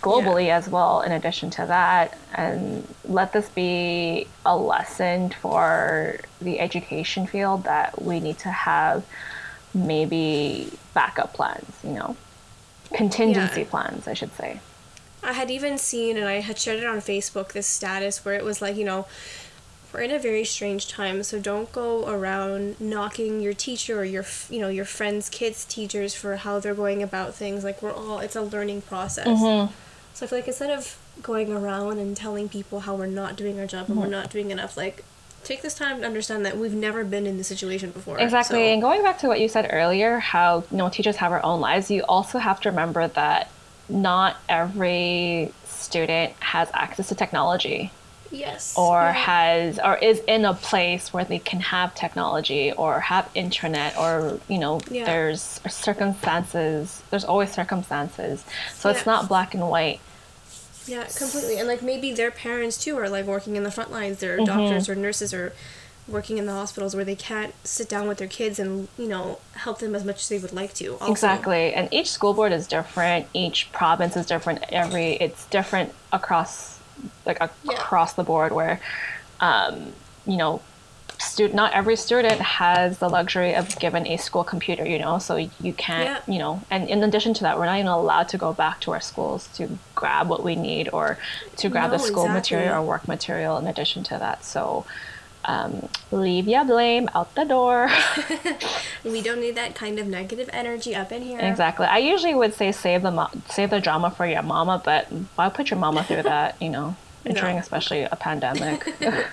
globally 0.00 0.48
as 0.48 0.68
well 0.68 1.02
in 1.02 1.12
addition 1.12 1.50
to 1.50 1.66
that 1.66 2.18
and 2.34 2.86
let 3.04 3.32
this 3.32 3.48
be 3.50 4.26
a 4.46 4.56
lesson 4.56 5.30
for 5.30 6.18
the 6.40 6.60
education 6.60 7.26
field 7.26 7.64
that 7.64 8.00
we 8.02 8.20
need 8.20 8.38
to 8.38 8.48
have 8.50 9.04
maybe 9.74 10.70
backup 10.94 11.32
plans 11.34 11.68
you 11.82 11.90
know 11.92 12.16
contingency 12.92 13.62
Yeah. 13.62 13.66
plans 13.68 14.06
i 14.08 14.14
should 14.14 14.32
say 14.34 14.60
I 15.26 15.32
had 15.32 15.50
even 15.50 15.78
seen, 15.78 16.18
and 16.18 16.28
I 16.28 16.40
had 16.40 16.58
shared 16.58 16.80
it 16.80 16.84
on 16.86 16.98
Facebook, 16.98 17.52
this 17.52 17.66
status 17.66 18.26
where 18.26 18.34
it 18.34 18.44
was 18.44 18.60
like, 18.60 18.76
you 18.76 18.84
know, 18.84 19.06
we're 19.94 20.02
in 20.02 20.10
a 20.10 20.18
very 20.18 20.44
strange 20.44 20.88
time, 20.88 21.22
so 21.22 21.38
don't 21.38 21.70
go 21.70 22.08
around 22.08 22.80
knocking 22.80 23.40
your 23.40 23.54
teacher 23.54 24.00
or 24.00 24.04
your, 24.04 24.24
you 24.50 24.58
know, 24.60 24.68
your 24.68 24.84
friends' 24.84 25.28
kids' 25.30 25.64
teachers 25.64 26.14
for 26.14 26.34
how 26.36 26.58
they're 26.58 26.74
going 26.74 27.00
about 27.00 27.34
things. 27.34 27.62
Like 27.62 27.80
we're 27.80 27.92
all, 27.92 28.18
it's 28.18 28.34
a 28.34 28.42
learning 28.42 28.82
process. 28.82 29.28
Mm-hmm. 29.28 29.72
So 30.14 30.26
I 30.26 30.28
feel 30.28 30.38
like 30.40 30.48
instead 30.48 30.70
of 30.70 30.98
going 31.22 31.52
around 31.52 31.98
and 31.98 32.16
telling 32.16 32.48
people 32.48 32.80
how 32.80 32.96
we're 32.96 33.06
not 33.06 33.36
doing 33.36 33.60
our 33.60 33.66
job 33.66 33.86
and 33.86 33.90
Mm-hmm. 33.90 34.00
we're 34.00 34.10
not 34.10 34.30
doing 34.30 34.50
enough, 34.50 34.76
like 34.76 35.04
take 35.44 35.62
this 35.62 35.74
time 35.74 36.00
to 36.00 36.06
understand 36.06 36.44
that 36.44 36.56
we've 36.58 36.74
never 36.74 37.04
been 37.04 37.24
in 37.26 37.36
this 37.36 37.46
situation 37.46 37.90
before. 37.90 38.18
Exactly. 38.18 38.58
So- 38.58 38.64
And 38.72 38.82
going 38.82 39.02
back 39.02 39.18
to 39.18 39.28
what 39.28 39.40
you 39.40 39.48
said 39.48 39.68
earlier, 39.70 40.18
how 40.18 40.64
you 40.72 40.76
know 40.76 40.88
teachers 40.88 41.16
have 41.16 41.30
our 41.30 41.44
own 41.44 41.60
lives, 41.60 41.88
you 41.90 42.02
also 42.08 42.38
have 42.38 42.60
to 42.62 42.70
remember 42.70 43.06
that 43.06 43.48
not 43.88 44.36
every 44.48 45.52
student 45.66 46.32
has 46.40 46.68
access 46.74 47.08
to 47.10 47.14
technology 47.14 47.92
yes. 48.34 48.74
or 48.76 49.00
Yeah. 49.00 49.12
has 49.12 49.78
or 49.78 49.96
is 49.98 50.20
in 50.26 50.44
a 50.44 50.54
place 50.54 51.12
where 51.12 51.24
they 51.24 51.38
can 51.38 51.60
have 51.60 51.94
technology 51.94 52.72
or 52.72 53.00
have 53.00 53.28
internet 53.34 53.96
or 53.98 54.40
you 54.48 54.58
know 54.58 54.80
Yeah. 54.90 55.04
there's 55.06 55.60
circumstances 55.68 57.02
there's 57.10 57.24
always 57.24 57.52
circumstances 57.52 58.44
so 58.74 58.90
it's 58.90 59.06
not 59.06 59.28
black 59.28 59.54
and 59.54 59.68
white 59.68 60.00
Yeah, 60.86 61.04
completely. 61.04 61.58
And 61.58 61.66
like 61.66 61.80
maybe 61.82 62.12
their 62.12 62.30
parents 62.30 62.76
too 62.76 62.98
are 62.98 63.08
like 63.08 63.24
working 63.24 63.56
in 63.56 63.62
the 63.62 63.70
front 63.70 63.90
lines. 63.90 64.18
They're 64.18 64.36
Mm-hmm. 64.36 64.44
doctors 64.44 64.86
or 64.88 64.94
nurses 64.94 65.32
or 65.32 65.54
working 66.06 66.36
in 66.36 66.44
the 66.44 66.52
hospitals 66.52 66.94
where 66.94 67.06
they 67.06 67.16
can't 67.16 67.54
sit 67.64 67.88
down 67.88 68.06
with 68.06 68.18
their 68.18 68.28
kids 68.28 68.58
and 68.58 68.88
you 68.98 69.08
know 69.08 69.38
help 69.54 69.78
them 69.78 69.94
as 69.94 70.04
much 70.04 70.16
as 70.16 70.28
they 70.28 70.38
would 70.38 70.52
like 70.52 70.74
to. 70.74 70.92
Also. 70.98 71.10
Exactly. 71.10 71.72
And 71.72 71.88
each 71.90 72.10
school 72.10 72.34
board 72.34 72.52
is 72.52 72.66
different. 72.66 73.26
Each 73.32 73.72
province 73.72 74.14
is 74.14 74.26
different. 74.26 74.62
Every 74.68 75.12
it's 75.14 75.46
different 75.46 75.94
across 76.12 76.73
like 77.26 77.38
ac- 77.40 77.52
Yeah. 77.64 77.72
across 77.74 78.12
the 78.14 78.24
board 78.24 78.52
where 78.52 78.80
um, 79.40 79.92
you 80.26 80.36
know 80.36 80.60
student 81.18 81.54
not 81.54 81.72
every 81.72 81.94
student 81.96 82.40
has 82.40 82.98
the 82.98 83.08
luxury 83.08 83.54
of 83.54 83.78
given 83.78 84.04
a 84.06 84.16
school 84.16 84.42
computer, 84.42 84.84
you 84.84 84.98
know, 84.98 85.18
so 85.18 85.36
you 85.36 85.72
can't, 85.72 86.20
Yeah. 86.26 86.32
you 86.34 86.38
know, 86.40 86.60
and 86.70 86.88
in 86.88 87.02
addition 87.04 87.32
to 87.34 87.42
that, 87.44 87.56
we're 87.56 87.66
not 87.66 87.76
even 87.76 87.86
allowed 87.86 88.28
to 88.30 88.38
go 88.38 88.52
back 88.52 88.80
to 88.80 88.90
our 88.92 89.00
schools 89.00 89.48
to 89.54 89.78
grab 89.94 90.28
what 90.28 90.42
we 90.42 90.56
need 90.56 90.88
or 90.92 91.16
to 91.56 91.68
grab 91.68 91.92
the 91.92 91.98
school 91.98 92.24
exactly. 92.24 92.56
material 92.56 92.74
or 92.74 92.82
work 92.82 93.06
material 93.06 93.56
in 93.58 93.66
addition 93.68 94.02
to 94.04 94.18
that. 94.18 94.44
So 94.44 94.84
um, 95.46 95.88
leave 96.10 96.46
your 96.48 96.64
blame 96.64 97.08
out 97.14 97.34
the 97.34 97.44
door. 97.44 97.88
We 99.04 99.20
don't 99.20 99.40
need 99.40 99.54
that 99.56 99.74
kind 99.74 99.98
of 99.98 100.06
negative 100.06 100.48
energy 100.50 100.94
up 100.94 101.12
in 101.12 101.20
here. 101.20 101.38
Exactly. 101.38 101.84
I 101.84 101.98
usually 101.98 102.34
would 102.34 102.54
say 102.54 102.72
save 102.72 103.02
the 103.02 103.10
mo- 103.10 103.28
save 103.50 103.68
the 103.68 103.78
drama 103.80 104.10
for 104.10 104.26
your 104.26 104.42
mama, 104.42 104.80
but 104.82 105.08
why 105.34 105.50
put 105.50 105.68
your 105.68 105.78
mama 105.78 106.04
through 106.04 106.22
that? 106.22 106.56
You 106.62 106.70
know, 106.70 106.96
during 107.24 107.58
especially 107.58 108.02
a 108.04 108.16
pandemic. 108.16 108.94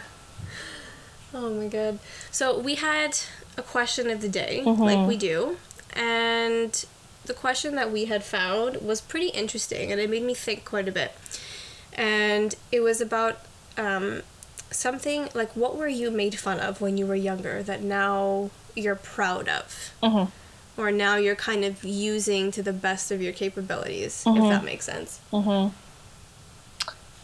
Oh 1.34 1.50
my 1.50 1.68
god. 1.68 2.00
So 2.30 2.60
we 2.60 2.76
had 2.76 3.18
a 3.58 3.62
question 3.62 4.10
of 4.10 4.20
the 4.22 4.28
day, 4.30 4.62
Mm-hmm. 4.66 4.82
like 4.82 5.08
we 5.08 5.16
do, 5.18 5.58
and 5.94 6.86
the 7.26 7.34
question 7.34 7.76
that 7.76 7.92
we 7.92 8.06
had 8.06 8.24
found 8.24 8.78
was 8.82 9.00
pretty 9.00 9.28
interesting, 9.30 9.92
and 9.92 10.02
it 10.02 10.10
made 10.10 10.24
me 10.24 10.34
think 10.34 10.66
quite 10.66 10.88
a 10.90 10.92
bit. 10.92 11.14
And 11.94 12.56
it 12.72 12.82
was 12.82 13.00
about 13.00 13.40
um, 13.78 14.24
something 14.72 15.30
like 15.34 15.56
what 15.56 15.76
were 15.78 15.88
you 15.88 16.10
made 16.12 16.40
fun 16.40 16.60
of 16.60 16.82
when 16.82 16.98
you 16.98 17.06
were 17.06 17.16
younger 17.16 17.62
that 17.64 17.82
now 17.82 18.50
you're 18.76 18.96
proud 18.96 19.48
of, 19.50 19.92
Mhm. 20.02 20.30
or 20.78 20.92
now 20.92 21.16
you're 21.18 21.36
kind 21.36 21.64
of 21.66 21.84
using 21.84 22.52
to 22.52 22.64
the 22.64 22.74
best 22.74 23.12
of 23.12 23.22
your 23.22 23.34
capabilities, 23.34 24.24
Mm-hmm. 24.26 24.42
if 24.44 24.50
that 24.50 24.64
makes 24.64 24.86
sense. 24.86 25.20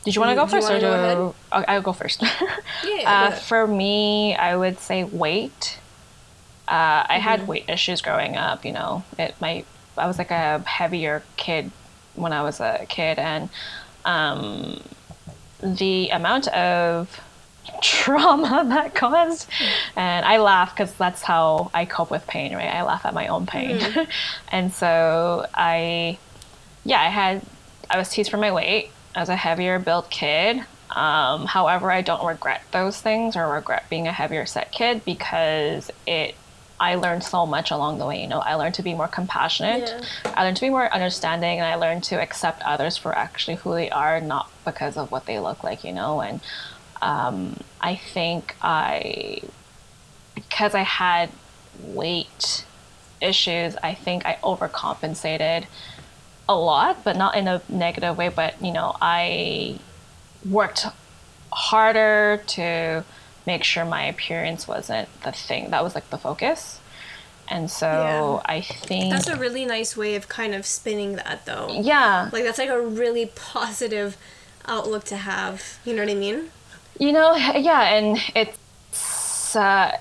Did 0.04 0.16
you 0.16 0.22
want 0.22 0.32
to 0.32 0.36
go 0.36 0.46
first, 0.48 0.70
or 0.72 0.80
go 0.80 0.80
do 0.80 0.88
ahead? 0.88 1.18
I'll, 1.52 1.66
I'll 1.68 1.82
go 1.82 1.92
first? 1.94 2.22
Yeah. 2.22 2.30
yeah, 2.84 3.04
go 3.04 3.10
uh, 3.10 3.28
ahead. 3.30 3.42
for 3.42 3.68
me, 3.68 4.36
I 4.36 4.56
would 4.56 4.80
say 4.80 5.04
weight. 5.04 5.80
Uh, 6.68 6.72
I 6.72 7.06
Mm-hmm. 7.18 7.22
had 7.22 7.48
weight 7.48 7.66
issues 7.68 8.02
growing 8.02 8.38
up. 8.38 8.64
You 8.66 8.72
know, 8.74 9.04
it 9.18 9.36
my 9.42 9.64
I 9.98 10.06
was 10.08 10.18
like 10.18 10.32
a 10.32 10.60
heavier 10.66 11.24
kid 11.36 11.72
when 12.16 12.32
I 12.32 12.42
was 12.44 12.60
a 12.60 12.86
kid, 12.88 13.20
and 13.20 13.50
um, 14.06 14.82
the 15.62 16.10
amount 16.10 16.48
of 16.50 17.20
trauma 17.82 18.64
that 18.70 18.96
caused, 18.96 19.50
and 19.96 20.26
I 20.26 20.38
laugh 20.38 20.76
because 20.76 20.94
that's 20.94 21.22
how 21.22 21.72
I 21.74 21.86
cope 21.86 22.12
with 22.12 22.26
pain. 22.28 22.54
Right, 22.54 22.74
I 22.74 22.84
laugh 22.84 23.06
at 23.06 23.14
my 23.14 23.28
own 23.28 23.46
pain, 23.46 23.78
Mm-hmm. 23.78 24.10
and 24.52 24.74
so 24.74 25.46
I, 25.54 26.18
yeah, 26.84 27.02
I 27.02 27.10
had 27.10 27.42
I 27.90 27.98
was 27.98 28.10
teased 28.10 28.32
for 28.32 28.38
my 28.38 28.52
weight. 28.52 28.92
I 29.16 29.20
was 29.20 29.30
a 29.30 29.36
heavier 29.36 29.80
built 29.80 30.10
kid. 30.10 30.64
Um, 30.90 31.46
however, 31.46 31.92
I 31.92 32.02
don't 32.02 32.26
regret 32.26 32.62
those 32.72 33.00
things 33.00 33.36
or 33.36 33.48
regret 33.52 33.86
being 33.90 34.08
a 34.08 34.12
heavier 34.12 34.46
set 34.46 34.72
kid 34.72 35.04
because 35.06 35.92
it 36.06 36.36
I 36.80 36.96
learned 36.96 37.24
so 37.24 37.46
much 37.46 37.72
along 37.72 37.98
the 37.98 38.06
way. 38.06 38.22
You 38.22 38.28
know, 38.28 38.40
I 38.40 38.56
learned 38.56 38.76
to 38.76 38.84
be 38.84 38.94
more 38.94 39.08
compassionate. 39.08 39.90
Yeah. 39.90 40.34
I 40.36 40.44
learned 40.44 40.58
to 40.58 40.62
be 40.62 40.70
more 40.70 40.94
understanding, 40.94 41.60
and 41.60 41.68
I 41.68 41.76
learned 41.76 42.04
to 42.06 42.22
accept 42.22 42.62
others 42.64 42.98
for 42.98 43.18
actually 43.18 43.56
who 43.56 43.74
they 43.74 43.90
are, 43.90 44.22
not 44.22 44.52
because 44.64 44.96
of 44.96 45.12
what 45.12 45.26
they 45.26 45.40
look 45.40 45.64
like. 45.64 45.84
You 45.84 45.94
know, 45.94 46.22
and 46.22 46.40
um, 47.02 47.58
I 47.82 47.96
think 47.96 48.56
I, 48.62 49.42
because 50.36 50.76
I 50.76 50.84
had 50.84 51.30
weight 51.82 52.66
issues, 53.22 53.76
I 53.84 53.94
think 53.94 54.26
I 54.26 54.38
overcompensated 54.44 55.66
a 56.50 56.56
lot, 56.56 57.04
but 57.04 57.16
not 57.16 57.36
in 57.36 57.48
a 57.48 57.62
negative 57.70 58.18
way. 58.18 58.30
But 58.30 58.62
you 58.62 58.72
know, 58.72 58.96
I 59.02 59.80
worked 60.50 60.86
harder 61.52 62.42
to 62.48 63.04
make 63.46 63.64
sure 63.64 63.86
my 63.86 64.06
appearance 64.06 64.68
wasn't 64.68 65.08
the 65.24 65.32
thing 65.32 65.72
that 65.72 65.84
was 65.84 65.96
like 65.96 66.10
the 66.10 66.18
focus. 66.18 66.80
And 67.50 67.72
so 67.72 67.88
Yeah. 67.88 68.42
I 68.46 68.62
think 68.62 69.14
That's 69.14 69.28
a 69.28 69.38
really 69.38 69.66
nice 69.66 69.96
way 69.96 70.16
of 70.16 70.28
kind 70.28 70.54
of 70.54 70.66
spinning 70.66 71.16
that, 71.16 71.46
though. 71.46 71.70
yeah, 71.82 72.30
Like 72.34 72.44
that's 72.44 72.58
like 72.58 72.70
a 72.70 72.82
really 72.82 73.28
positive 73.36 74.18
outlook 74.66 75.06
to 75.06 75.18
have. 75.18 75.80
You 75.86 75.94
know 75.96 76.04
what 76.04 76.12
I 76.12 76.16
mean? 76.16 76.52
You 77.00 77.12
know, 77.12 77.36
yeah, 77.36 77.96
and 77.96 78.18
it's 78.36 79.56
uh, 79.56 79.98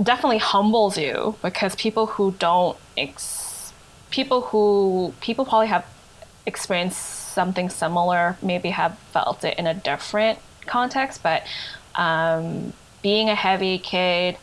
definitely 0.00 0.38
humbles 0.38 0.98
you 0.98 1.36
because 1.42 1.74
people 1.76 2.06
who 2.06 2.32
don't 2.32 2.76
ex- 2.96 3.72
people 4.10 4.42
who 4.42 5.14
people 5.20 5.44
probably 5.44 5.68
have 5.68 5.84
experienced 6.46 6.98
something 6.98 7.68
similar 7.68 8.36
maybe 8.42 8.70
have 8.70 8.98
felt 9.12 9.44
it 9.44 9.58
in 9.58 9.66
a 9.66 9.74
different 9.74 10.38
context 10.66 11.22
but 11.22 11.42
um, 11.94 12.72
being 13.02 13.28
a 13.28 13.34
heavy 13.34 13.78
kid 13.78 14.36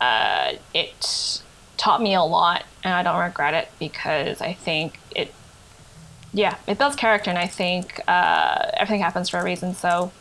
uh, 0.00 0.52
it 0.74 1.42
taught 1.76 2.00
me 2.02 2.14
a 2.14 2.22
lot 2.22 2.64
and 2.84 2.92
i 2.94 3.02
don't 3.02 3.20
regret 3.20 3.54
it 3.54 3.68
because 3.78 4.40
i 4.40 4.52
think 4.52 4.98
it 5.14 5.32
yeah 6.32 6.56
it 6.66 6.78
builds 6.78 6.96
character 6.96 7.30
and 7.30 7.38
i 7.38 7.46
think 7.46 8.00
uh, 8.06 8.70
everything 8.74 9.00
happens 9.00 9.28
for 9.28 9.38
a 9.38 9.44
reason. 9.44 9.74
So 9.74 10.12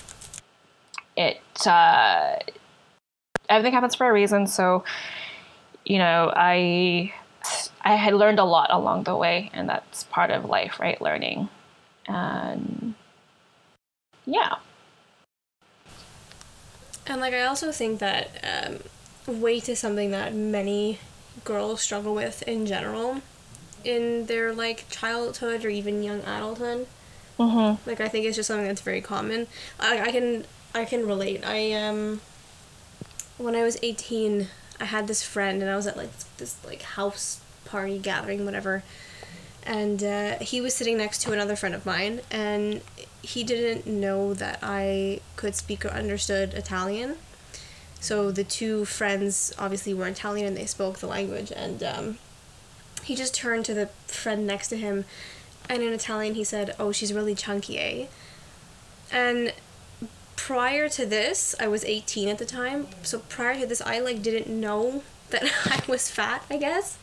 it 1.19 1.67
uh, 1.67 2.35
everything 3.49 3.73
happens 3.73 3.95
for 3.95 4.09
a 4.09 4.13
reason 4.13 4.47
so 4.47 4.83
you 5.85 5.97
know 5.97 6.31
i 6.35 7.13
i 7.81 7.95
had 7.95 8.13
learned 8.13 8.39
a 8.39 8.43
lot 8.43 8.69
along 8.71 9.03
the 9.03 9.15
way 9.15 9.51
and 9.53 9.69
that's 9.69 10.03
part 10.05 10.31
of 10.31 10.45
life 10.45 10.79
right 10.79 11.01
learning 11.01 11.49
and 12.07 12.95
yeah 14.25 14.55
And 17.09 17.19
like 17.19 17.33
I 17.33 17.41
also 17.41 17.71
think 17.71 17.99
that 17.99 18.29
um, 18.43 19.41
weight 19.41 19.67
is 19.67 19.79
something 19.79 20.11
that 20.11 20.33
many 20.33 20.99
girls 21.43 21.81
struggle 21.81 22.13
with 22.13 22.43
in 22.43 22.67
general 22.67 23.21
in 23.83 24.27
their 24.27 24.53
like 24.53 24.87
childhood 24.89 25.65
or 25.65 25.69
even 25.69 26.03
young 26.03 26.19
adulthood. 26.19 26.85
mm-hmm. 27.39 27.89
Like 27.89 27.99
I 27.99 28.07
think 28.09 28.25
it's 28.25 28.35
just 28.35 28.47
something 28.47 28.67
that's 28.67 28.81
very 28.81 29.01
common. 29.01 29.47
I, 29.79 30.01
I 30.01 30.11
can 30.11 30.45
I 30.73 30.85
can 30.85 31.07
relate. 31.07 31.43
I 31.45 31.73
um 31.73 32.21
when 33.37 33.55
I 33.55 33.63
was 33.63 33.77
eighteen, 33.81 34.47
I 34.79 34.85
had 34.85 35.07
this 35.07 35.23
friend 35.23 35.61
and 35.61 35.69
I 35.71 35.75
was 35.75 35.87
at 35.87 35.97
like 35.97 36.11
this 36.37 36.57
like 36.65 36.81
house 36.81 37.41
party 37.65 37.99
gathering 37.99 38.45
whatever, 38.45 38.83
and 39.63 40.03
uh, 40.03 40.39
he 40.39 40.61
was 40.61 40.73
sitting 40.73 40.97
next 40.97 41.21
to 41.23 41.31
another 41.31 41.55
friend 41.55 41.75
of 41.75 41.85
mine 41.85 42.21
and 42.31 42.81
he 43.21 43.43
didn't 43.43 43.85
know 43.85 44.33
that 44.33 44.59
I 44.61 45.19
could 45.35 45.55
speak 45.55 45.85
or 45.85 45.89
understood 45.89 46.53
Italian. 46.53 47.17
So 47.99 48.31
the 48.31 48.45
two 48.45 48.85
friends 48.85 49.53
obviously 49.59 49.93
were 49.93 50.07
Italian 50.07 50.47
and 50.47 50.57
they 50.57 50.65
spoke 50.65 50.99
the 50.99 51.07
language 51.07 51.51
and 51.53 51.83
um, 51.83 52.17
he 53.03 53.13
just 53.15 53.35
turned 53.35 53.65
to 53.65 53.73
the 53.73 53.87
friend 54.07 54.47
next 54.47 54.69
to 54.69 54.77
him 54.77 55.03
and 55.67 55.83
in 55.83 55.93
Italian 55.93 56.35
he 56.35 56.43
said, 56.43 56.75
"Oh, 56.79 56.91
she's 56.91 57.13
really 57.13 57.35
chunky, 57.35 57.77
eh?" 57.77 58.07
And 59.11 59.53
prior 60.39 60.87
to 60.87 61.05
this, 61.05 61.53
I 61.59 61.67
was 61.67 61.83
18 61.83 62.29
at 62.29 62.37
the 62.37 62.45
time. 62.45 62.87
So 63.03 63.19
prior 63.19 63.59
to 63.59 63.65
this, 63.65 63.81
I 63.81 63.99
like 63.99 64.21
didn't 64.21 64.47
know 64.47 65.03
that 65.31 65.43
I 65.65 65.81
was 65.85 66.09
fat, 66.09 66.43
I 66.49 66.57
guess. 66.57 66.97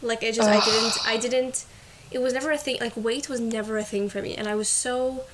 Like 0.00 0.22
it 0.22 0.34
just 0.34 0.48
I 0.48 0.60
didn't 0.64 0.98
I 1.04 1.16
didn't 1.16 1.66
it 2.10 2.20
was 2.20 2.32
never 2.32 2.50
a 2.52 2.56
thing 2.56 2.78
like 2.80 2.96
weight 2.96 3.28
was 3.28 3.38
never 3.40 3.76
a 3.76 3.84
thing 3.84 4.08
for 4.08 4.22
me 4.22 4.34
and 4.34 4.48
I 4.48 4.54
was 4.54 4.68
so 4.68 5.24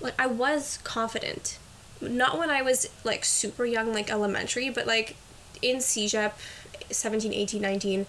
like 0.00 0.20
I 0.20 0.26
was 0.26 0.80
confident. 0.84 1.58
Not 2.00 2.36
when 2.38 2.50
I 2.50 2.62
was 2.62 2.90
like 3.04 3.24
super 3.24 3.64
young 3.64 3.94
like 3.94 4.10
elementary, 4.10 4.68
but 4.68 4.86
like 4.86 5.16
in 5.62 5.76
CEGEP 5.76 6.32
17, 6.90 7.32
18, 7.32 7.62
19 7.62 8.06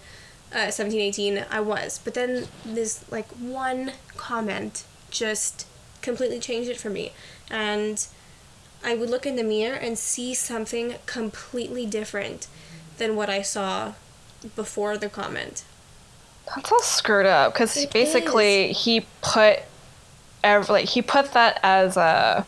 uh, 0.52 0.70
17, 0.70 1.00
18, 1.00 1.44
I 1.50 1.60
was. 1.60 2.00
But 2.04 2.14
then 2.14 2.48
this 2.66 3.04
like 3.10 3.28
one 3.28 3.92
comment 4.16 4.84
just 5.10 5.66
completely 6.02 6.40
changed 6.40 6.68
it 6.68 6.76
for 6.76 6.90
me. 6.90 7.12
And 7.50 8.06
I 8.84 8.94
would 8.94 9.10
look 9.10 9.26
in 9.26 9.36
the 9.36 9.42
mirror 9.42 9.76
and 9.76 9.98
see 9.98 10.34
something 10.34 10.96
completely 11.06 11.86
different 11.86 12.46
than 12.98 13.16
what 13.16 13.30
I 13.30 13.42
saw 13.42 13.94
before 14.54 14.98
the 14.98 15.08
comment. 15.08 15.64
That's 16.54 16.70
all 16.70 16.82
screwed 16.82 17.26
up 17.26 17.54
because 17.54 17.86
basically 17.86 18.72
he 18.72 19.06
put, 19.22 19.60
ev- 20.42 20.68
like 20.68 20.84
he 20.90 21.00
put 21.00 21.32
that 21.32 21.58
as 21.62 21.96
a, 21.96 22.46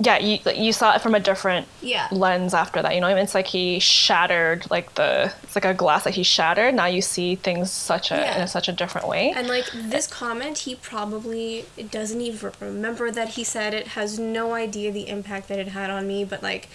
yeah, 0.00 0.18
you 0.18 0.38
you 0.54 0.72
saw 0.72 0.94
it 0.94 1.02
from 1.02 1.14
a 1.14 1.20
different 1.20 1.66
Yeah. 1.82 2.06
lens 2.12 2.54
after 2.54 2.80
that. 2.82 2.94
You 2.94 3.00
know, 3.00 3.08
I 3.08 3.14
mean? 3.14 3.24
it's 3.24 3.34
like 3.34 3.48
he 3.48 3.80
shattered 3.80 4.70
like 4.70 4.94
the 4.94 5.32
it's 5.42 5.56
like 5.56 5.64
a 5.64 5.74
glass 5.74 6.04
that 6.04 6.14
he 6.14 6.22
shattered. 6.22 6.74
Now 6.74 6.86
you 6.86 7.02
see 7.02 7.34
things 7.34 7.72
such 7.72 8.12
a 8.12 8.16
Yeah. 8.16 8.42
in 8.42 8.48
such 8.48 8.68
a 8.68 8.72
different 8.72 9.08
way. 9.08 9.32
And 9.34 9.48
like 9.48 9.66
this 9.74 10.06
comment, 10.06 10.58
he 10.58 10.76
probably 10.76 11.64
doesn't 11.90 12.20
even 12.20 12.52
remember 12.60 13.10
that 13.10 13.30
he 13.30 13.42
said 13.44 13.74
it, 13.74 13.88
has 13.88 14.18
no 14.18 14.54
idea 14.54 14.92
the 14.92 15.08
impact 15.08 15.48
that 15.48 15.58
it 15.58 15.68
had 15.68 15.90
on 15.90 16.06
me, 16.06 16.24
but 16.24 16.42
like 16.42 16.68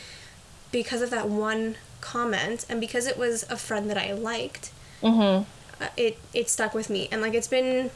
because 0.71 1.01
of 1.01 1.09
that 1.11 1.29
one 1.29 1.75
comment 2.01 2.65
and 2.67 2.81
because 2.81 3.05
it 3.07 3.17
was 3.17 3.43
a 3.49 3.55
friend 3.55 3.89
that 3.89 3.97
I 3.97 4.11
liked, 4.11 4.71
mm-hmm. 5.01 5.43
uh, 5.81 5.87
it 5.95 6.17
it 6.33 6.49
stuck 6.49 6.73
with 6.73 6.89
me. 6.89 7.07
And 7.09 7.21
like 7.21 7.33
it's 7.33 7.47
been 7.47 7.89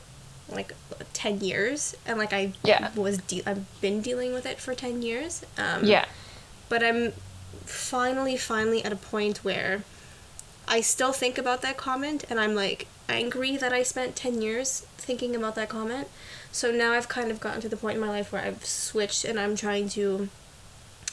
like 0.49 0.73
10 1.13 1.41
years 1.41 1.95
and 2.05 2.17
like 2.17 2.33
I 2.33 2.53
Yeah. 2.63 2.89
was 2.95 3.17
de- 3.19 3.43
I've 3.45 3.65
been 3.81 4.01
dealing 4.01 4.33
with 4.33 4.45
it 4.45 4.59
for 4.59 4.73
10 4.73 5.01
years. 5.01 5.43
Um 5.57 5.83
Yeah. 5.85 6.05
but 6.69 6.83
I'm 6.83 7.13
finally, 7.65 8.37
finally 8.37 8.83
at 8.83 8.91
a 8.93 8.95
point 8.95 9.39
where 9.43 9.83
I 10.67 10.81
still 10.81 11.11
think 11.13 11.37
about 11.37 11.61
that 11.61 11.77
comment 11.77 12.23
and 12.29 12.39
I'm 12.39 12.55
like 12.55 12.87
angry 13.09 13.55
that 13.57 13.71
I 13.73 13.83
spent 13.83 14.15
10 14.15 14.41
years 14.41 14.85
thinking 14.97 15.35
about 15.35 15.55
that 15.55 15.69
comment. 15.69 16.07
So 16.51 16.71
now 16.71 16.91
I've 16.93 17.07
kind 17.07 17.31
of 17.31 17.39
gotten 17.39 17.61
to 17.61 17.69
the 17.69 17.77
point 17.77 17.95
in 17.95 18.01
my 18.01 18.09
life 18.09 18.31
where 18.31 18.41
I've 18.41 18.65
switched 18.65 19.23
and 19.25 19.39
I'm 19.39 19.55
trying 19.55 19.89
to 19.89 20.29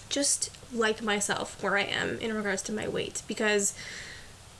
just 0.08 0.50
like 0.72 1.02
myself 1.02 1.60
where 1.62 1.76
I 1.76 1.82
am 1.82 2.18
in 2.18 2.34
regards 2.34 2.62
to 2.62 2.72
my 2.72 2.88
weight 2.88 3.22
because 3.28 3.74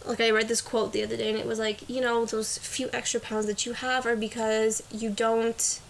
like 0.06 0.20
I 0.20 0.30
read 0.30 0.48
this 0.48 0.60
quote 0.60 0.92
the 0.92 1.02
other 1.02 1.16
day 1.16 1.30
and 1.30 1.38
it 1.38 1.46
was 1.46 1.58
like, 1.58 1.88
you 1.88 2.00
know, 2.00 2.24
those 2.24 2.58
few 2.58 2.90
extra 2.92 3.20
pounds 3.20 3.46
that 3.46 3.64
you 3.66 3.72
have 3.72 4.06
are 4.06 4.16
because 4.16 4.82
you 4.90 5.10
don't 5.10 5.80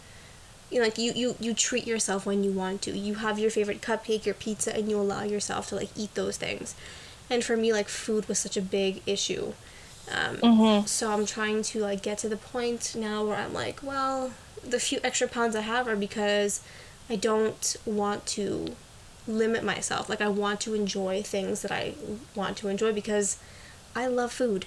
you 0.71 0.79
know, 0.79 0.85
like 0.87 0.99
you, 0.99 1.13
you 1.15 1.37
you 1.41 1.55
treat 1.55 1.87
yourself 1.87 2.27
when 2.27 2.43
you 2.43 2.51
want 2.51 2.83
to. 2.83 2.97
You 2.97 3.17
have 3.17 3.39
your 3.39 3.51
favorite 3.51 3.81
cupcake, 3.81 4.25
your 4.25 4.35
pizza, 4.35 4.75
and 4.77 4.89
you 4.91 4.99
allow 4.99 5.23
yourself 5.23 5.69
to 5.69 5.77
like 5.77 5.91
eat 5.97 6.15
those 6.15 6.37
things. 6.37 6.75
And 7.31 7.45
for 7.45 7.57
me, 7.57 7.73
like 7.73 7.89
food 7.89 8.29
was 8.29 8.39
such 8.39 8.57
a 8.57 8.63
big 8.63 9.03
issue. 9.07 9.53
Um, 10.11 10.37
Mhm. 10.39 10.89
So 10.89 11.11
I'm 11.13 11.27
trying 11.27 11.63
to 11.63 11.81
like 11.81 12.03
get 12.03 12.19
to 12.19 12.29
the 12.29 12.37
point 12.37 12.95
now 12.97 13.25
where 13.25 13.37
I'm 13.37 13.55
like, 13.55 13.83
well, 13.83 14.33
the 14.63 14.81
few 14.81 15.01
extra 15.03 15.29
pounds 15.29 15.55
I 15.57 15.61
have 15.63 15.87
are 15.89 15.97
because 15.97 16.61
I 17.09 17.17
don't 17.17 17.77
want 17.87 18.27
to 18.39 18.75
limit 19.27 19.63
myself. 19.65 20.09
Like 20.09 20.21
I 20.21 20.29
want 20.29 20.61
to 20.63 20.75
enjoy 20.75 21.23
things 21.23 21.63
that 21.63 21.73
I 21.73 21.95
want 22.35 22.57
to 22.59 22.69
enjoy 22.69 22.93
because 22.93 23.39
I 23.97 24.07
love 24.07 24.33
food. 24.33 24.67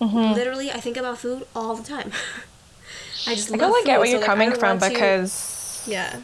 Mm-hmm. 0.00 0.34
Literally, 0.34 0.70
I 0.70 0.80
think 0.80 0.96
about 0.96 1.18
food 1.18 1.46
all 1.54 1.76
the 1.76 1.84
time. 1.84 2.12
I 3.26 3.34
just 3.34 3.48
I 3.48 3.52
love 3.52 3.60
totally 3.60 3.80
food, 3.82 3.86
get 3.86 3.98
where 3.98 4.06
so, 4.06 4.10
you're 4.12 4.20
like, 4.20 4.26
coming 4.26 4.52
from 4.52 4.78
want 4.78 4.82
to- 4.82 4.88
because 4.90 5.84
yeah. 5.86 6.20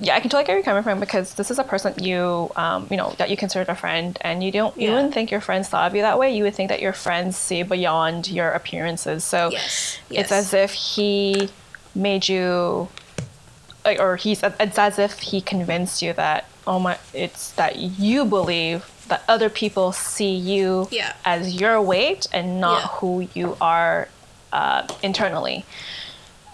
yeah, 0.00 0.14
I 0.16 0.20
can 0.20 0.30
totally 0.30 0.44
get 0.44 0.48
where 0.52 0.56
you're 0.58 0.64
coming 0.64 0.82
from 0.82 0.98
because 0.98 1.34
this 1.34 1.50
is 1.50 1.58
a 1.58 1.64
person 1.64 1.94
you, 2.02 2.50
um, 2.56 2.86
you 2.90 2.96
know, 2.96 3.14
that 3.18 3.28
you 3.30 3.36
consider 3.36 3.70
a 3.70 3.74
friend, 3.74 4.18
and 4.22 4.42
you 4.42 4.50
don't, 4.50 4.76
you 4.76 4.88
Yeah. 4.88 4.94
wouldn't 4.94 5.14
think 5.14 5.30
your 5.30 5.40
friends 5.42 5.68
thought 5.68 5.88
of 5.90 5.94
you 5.94 6.02
that 6.02 6.18
way. 6.18 6.34
You 6.34 6.44
would 6.44 6.54
think 6.54 6.70
that 6.70 6.80
your 6.80 6.92
friends 6.94 7.36
see 7.36 7.62
beyond 7.62 8.28
your 8.28 8.50
appearances. 8.50 9.24
So 9.24 9.50
Yes. 9.50 9.98
it's 10.10 10.30
yes. 10.30 10.32
as 10.32 10.54
if 10.54 10.72
he 10.72 11.50
made 11.94 12.28
you, 12.28 12.88
like, 13.84 14.00
or 14.00 14.16
he's, 14.16 14.42
it's 14.42 14.78
as 14.78 14.98
if 14.98 15.20
he 15.20 15.40
convinced 15.42 16.00
you 16.02 16.14
that, 16.14 16.46
oh 16.66 16.78
my, 16.78 16.96
it's 17.12 17.52
that 17.52 17.76
you 17.76 18.24
believe 18.24 18.88
that 19.12 19.22
other 19.28 19.50
people 19.50 19.92
see 19.92 20.34
you 20.34 20.88
Yeah. 20.90 21.12
as 21.24 21.60
your 21.60 21.80
weight 21.80 22.26
and 22.32 22.60
not 22.60 22.80
Yeah. 22.82 22.88
who 22.96 23.28
you 23.34 23.56
are 23.60 24.08
uh, 24.52 24.86
internally 25.02 25.64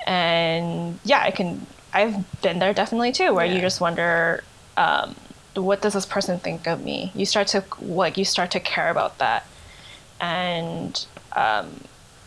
and 0.06 0.98
yeah 1.04 1.20
i 1.28 1.30
can 1.30 1.66
i've 1.92 2.16
been 2.42 2.58
there 2.60 2.72
definitely 2.72 3.12
too 3.12 3.34
where 3.34 3.44
you 3.44 3.60
just 3.60 3.80
wonder 3.80 4.42
um, 4.76 5.16
what 5.54 5.82
does 5.82 5.94
this 5.94 6.06
person 6.06 6.38
think 6.38 6.66
of 6.66 6.84
me? 6.84 7.10
You 7.14 7.26
start 7.26 7.48
to 7.48 7.64
like 7.80 8.16
you 8.16 8.24
start 8.24 8.50
to 8.52 8.60
care 8.60 8.90
about 8.90 9.18
that, 9.18 9.44
and 10.20 11.04
um, 11.34 11.80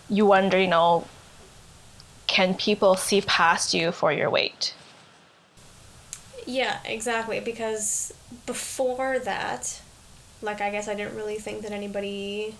you 0.09 0.25
wonder, 0.25 0.59
you 0.59 0.67
know, 0.67 1.07
can 2.27 2.53
people 2.55 2.95
see 2.95 3.21
past 3.21 3.73
you 3.73 3.91
for 3.91 4.11
your 4.11 4.29
weight? 4.29 4.73
Yeah, 6.45 6.79
exactly. 6.83 7.39
Because 7.39 8.13
before 8.45 9.19
that, 9.19 9.81
like 10.41 10.61
I 10.61 10.69
guess 10.71 10.87
I 10.87 10.95
didn't 10.95 11.15
really 11.15 11.37
think 11.37 11.61
that 11.63 11.71
anybody 11.71 12.55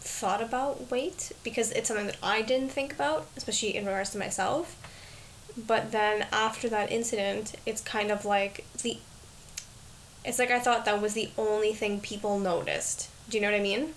thought 0.00 0.42
about 0.42 0.90
weight 0.90 1.32
because 1.44 1.70
it's 1.72 1.88
something 1.88 2.06
that 2.06 2.16
I 2.22 2.42
didn't 2.42 2.70
think 2.70 2.92
about, 2.92 3.26
especially 3.36 3.76
in 3.76 3.84
regards 3.84 4.10
to 4.10 4.18
myself. 4.18 4.76
But 5.56 5.92
then 5.92 6.26
after 6.32 6.68
that 6.68 6.90
incident, 6.90 7.54
it's 7.66 7.80
kind 7.80 8.10
of 8.10 8.24
like 8.24 8.64
the 8.82 8.98
it's 10.24 10.38
like 10.38 10.50
I 10.50 10.58
thought 10.58 10.84
that 10.84 11.00
was 11.00 11.14
the 11.14 11.30
only 11.38 11.72
thing 11.72 12.00
people 12.00 12.38
noticed. 12.38 13.08
Do 13.28 13.36
you 13.36 13.42
know 13.42 13.50
what 13.50 13.58
I 13.58 13.62
mean? 13.62 13.94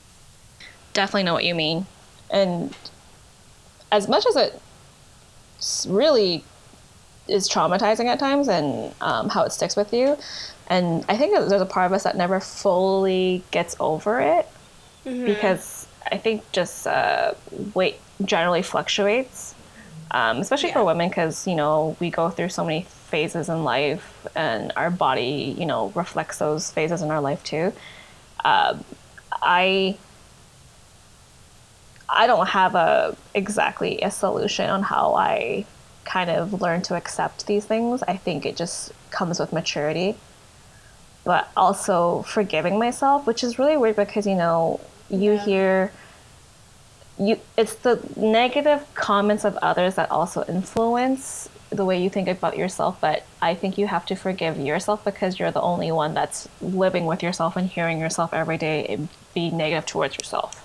Definitely 0.93 1.23
know 1.23 1.33
what 1.33 1.43
you 1.43 1.55
mean. 1.55 1.85
And 2.29 2.75
as 3.91 4.07
much 4.07 4.25
as 4.25 4.35
it 4.35 4.61
really 5.87 6.43
is 7.27 7.49
traumatizing 7.49 8.05
at 8.05 8.19
times 8.19 8.47
and 8.47 8.93
um, 9.01 9.29
how 9.29 9.43
it 9.43 9.51
sticks 9.51 9.75
with 9.75 9.93
you, 9.93 10.17
and 10.67 11.05
I 11.09 11.17
think 11.17 11.33
there's 11.33 11.61
a 11.61 11.65
part 11.65 11.85
of 11.87 11.93
us 11.93 12.03
that 12.03 12.15
never 12.15 12.39
fully 12.39 13.43
gets 13.51 13.75
over 13.79 14.19
it 14.21 14.47
mm-hmm. 15.05 15.25
because 15.25 15.87
I 16.09 16.17
think 16.17 16.49
just 16.51 16.87
uh, 16.87 17.33
weight 17.73 17.99
generally 18.23 18.61
fluctuates, 18.61 19.55
um, 20.11 20.37
especially 20.37 20.69
yeah. 20.69 20.75
for 20.75 20.85
women 20.85 21.09
because 21.09 21.47
you 21.47 21.55
know 21.55 21.97
we 21.99 22.09
go 22.09 22.29
through 22.29 22.49
so 22.49 22.63
many 22.63 22.83
phases 22.83 23.49
in 23.49 23.63
life 23.63 24.27
and 24.35 24.71
our 24.75 24.89
body 24.89 25.55
you 25.57 25.65
know 25.65 25.89
reflects 25.95 26.39
those 26.39 26.71
phases 26.71 27.01
in 27.01 27.11
our 27.11 27.21
life 27.21 27.43
too. 27.43 27.73
Uh, 28.43 28.77
I 29.41 29.97
I 32.09 32.27
don't 32.27 32.47
have 32.47 32.75
a 32.75 33.17
exactly 33.33 33.99
a 34.01 34.11
solution 34.11 34.69
on 34.69 34.83
how 34.83 35.15
I 35.15 35.65
kind 36.05 36.29
of 36.29 36.61
learn 36.61 36.81
to 36.83 36.95
accept 36.95 37.47
these 37.47 37.65
things. 37.65 38.03
I 38.03 38.17
think 38.17 38.45
it 38.45 38.55
just 38.55 38.91
comes 39.09 39.39
with 39.39 39.51
maturity 39.53 40.15
but 41.23 41.49
also 41.55 42.23
forgiving 42.23 42.77
myself, 42.77 43.25
which 43.25 43.43
is 43.43 43.57
really 43.57 43.77
weird 43.77 43.95
because 43.95 44.27
you 44.27 44.35
know 44.35 44.79
you 45.09 45.33
yeah. 45.33 45.45
hear 45.45 45.91
you 47.19 47.39
it's 47.57 47.75
the 47.75 48.01
negative 48.15 48.85
comments 48.95 49.45
of 49.45 49.55
others 49.57 49.95
that 49.95 50.09
also 50.09 50.43
influence 50.45 51.49
the 51.69 51.85
way 51.85 52.01
you 52.01 52.09
think 52.09 52.27
about 52.27 52.57
yourself 52.57 52.97
but 53.01 53.23
i 53.41 53.53
think 53.53 53.77
you 53.77 53.87
have 53.87 54.05
to 54.05 54.15
forgive 54.15 54.57
yourself 54.57 55.03
because 55.03 55.39
you're 55.39 55.51
the 55.51 55.61
only 55.61 55.91
one 55.91 56.13
that's 56.13 56.47
living 56.61 57.05
with 57.05 57.21
yourself 57.21 57.55
and 57.55 57.69
hearing 57.69 57.99
yourself 57.99 58.33
every 58.33 58.57
day 58.57 58.99
be 59.33 59.51
negative 59.51 59.85
towards 59.85 60.17
yourself 60.17 60.59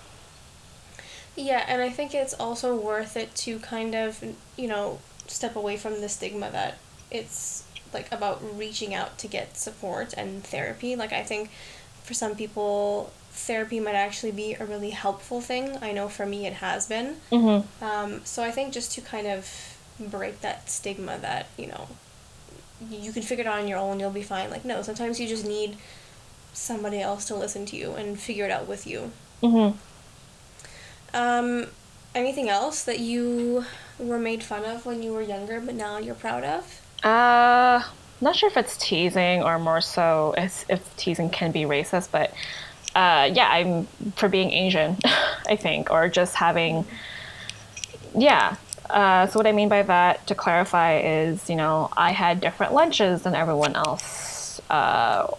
yeah 1.36 1.64
and 1.68 1.82
i 1.82 1.90
think 1.90 2.14
it's 2.14 2.34
also 2.34 2.74
worth 2.74 3.16
it 3.16 3.34
to 3.34 3.58
kind 3.58 3.94
of 3.94 4.22
you 4.56 4.66
know 4.66 4.98
step 5.26 5.54
away 5.54 5.76
from 5.76 6.00
the 6.00 6.08
stigma 6.08 6.50
that 6.50 6.78
it's 7.10 7.64
like 7.92 8.10
about 8.12 8.42
reaching 8.56 8.94
out 8.94 9.18
to 9.18 9.28
get 9.28 9.56
support 9.56 10.14
and 10.16 10.44
therapy. 10.44 10.96
Like 10.96 11.12
I 11.12 11.22
think 11.22 11.50
for 12.02 12.14
some 12.14 12.34
people 12.34 13.12
therapy 13.30 13.78
might 13.80 13.94
actually 13.94 14.32
be 14.32 14.54
a 14.54 14.64
really 14.64 14.90
helpful 14.90 15.40
thing. 15.40 15.78
I 15.80 15.92
know 15.92 16.08
for 16.08 16.26
me 16.26 16.46
it 16.46 16.54
has 16.54 16.86
been. 16.86 17.16
Mm-hmm. 17.30 17.84
Um, 17.84 18.24
so 18.24 18.42
I 18.42 18.50
think 18.50 18.72
just 18.72 18.92
to 18.92 19.00
kind 19.00 19.26
of 19.26 19.76
break 19.98 20.40
that 20.40 20.70
stigma 20.70 21.18
that 21.18 21.48
you 21.56 21.66
know 21.66 21.88
you 22.88 23.12
can 23.12 23.22
figure 23.22 23.44
it 23.44 23.48
out 23.48 23.58
on 23.58 23.68
your 23.68 23.78
own, 23.78 23.98
you'll 24.00 24.10
be 24.10 24.22
fine. 24.22 24.50
Like 24.50 24.64
no, 24.64 24.82
sometimes 24.82 25.20
you 25.20 25.28
just 25.28 25.46
need 25.46 25.76
somebody 26.52 27.00
else 27.00 27.24
to 27.26 27.34
listen 27.34 27.66
to 27.66 27.76
you 27.76 27.92
and 27.92 28.18
figure 28.18 28.44
it 28.44 28.50
out 28.50 28.66
with 28.66 28.86
you. 28.86 29.12
Mm-hmm. 29.42 29.76
Um, 31.14 31.66
anything 32.14 32.48
else 32.48 32.82
that 32.84 32.98
you 33.00 33.64
were 33.98 34.18
made 34.18 34.42
fun 34.42 34.64
of 34.64 34.86
when 34.86 35.02
you 35.02 35.12
were 35.12 35.22
younger, 35.22 35.60
but 35.60 35.74
now 35.74 35.98
you're 35.98 36.14
proud 36.14 36.44
of? 36.44 36.77
Uh, 37.02 37.82
not 38.20 38.34
sure 38.34 38.48
if 38.48 38.56
it's 38.56 38.76
teasing 38.76 39.42
or 39.42 39.58
more 39.58 39.80
so 39.80 40.34
if, 40.36 40.96
teasing 40.96 41.30
can 41.30 41.52
be 41.52 41.62
racist, 41.62 42.10
but 42.10 42.32
uh, 42.94 43.30
yeah, 43.32 43.48
I'm 43.48 43.86
for 44.16 44.28
being 44.28 44.50
Asian, 44.50 44.96
I 45.48 45.56
think, 45.56 45.90
or 45.90 46.08
just 46.08 46.34
having, 46.34 46.84
yeah. 48.16 48.56
Uh, 48.90 49.26
so 49.26 49.38
what 49.38 49.46
I 49.46 49.52
mean 49.52 49.68
by 49.68 49.82
that, 49.82 50.26
to 50.28 50.34
clarify, 50.34 50.98
is 50.98 51.48
you 51.48 51.56
know 51.56 51.90
I 51.96 52.10
had 52.12 52.40
different 52.40 52.72
lunches 52.72 53.22
than 53.22 53.34
everyone 53.34 53.76
else. 53.76 54.60
Uh, 54.70 55.30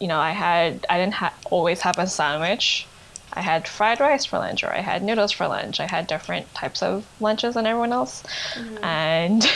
you 0.00 0.08
know, 0.08 0.18
I 0.18 0.32
had 0.32 0.84
I 0.88 0.98
didn't 0.98 1.14
ha- 1.14 1.34
always 1.50 1.80
have 1.82 1.98
a 1.98 2.06
sandwich. 2.06 2.86
I 3.36 3.42
had 3.42 3.68
fried 3.68 4.00
rice 4.00 4.24
for 4.24 4.38
lunch 4.38 4.64
or 4.64 4.72
I 4.72 4.80
had 4.80 5.02
noodles 5.02 5.30
for 5.30 5.46
lunch. 5.46 5.78
I 5.78 5.86
had 5.86 6.06
different 6.06 6.52
types 6.54 6.82
of 6.82 7.06
lunches 7.20 7.54
than 7.54 7.66
everyone 7.66 7.92
else. 7.92 8.22
Mm-hmm. 8.54 8.84
And 8.84 9.50